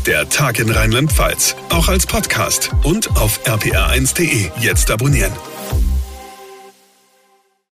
Der 0.07 0.29
Tag 0.29 0.59
in 0.59 0.71
Rheinland-Pfalz, 0.71 1.57
auch 1.71 1.89
als 1.89 2.07
Podcast 2.07 2.71
und 2.85 3.11
auf 3.17 3.41
rpr1.de. 3.47 4.51
Jetzt 4.61 4.91
abonnieren. 4.91 5.33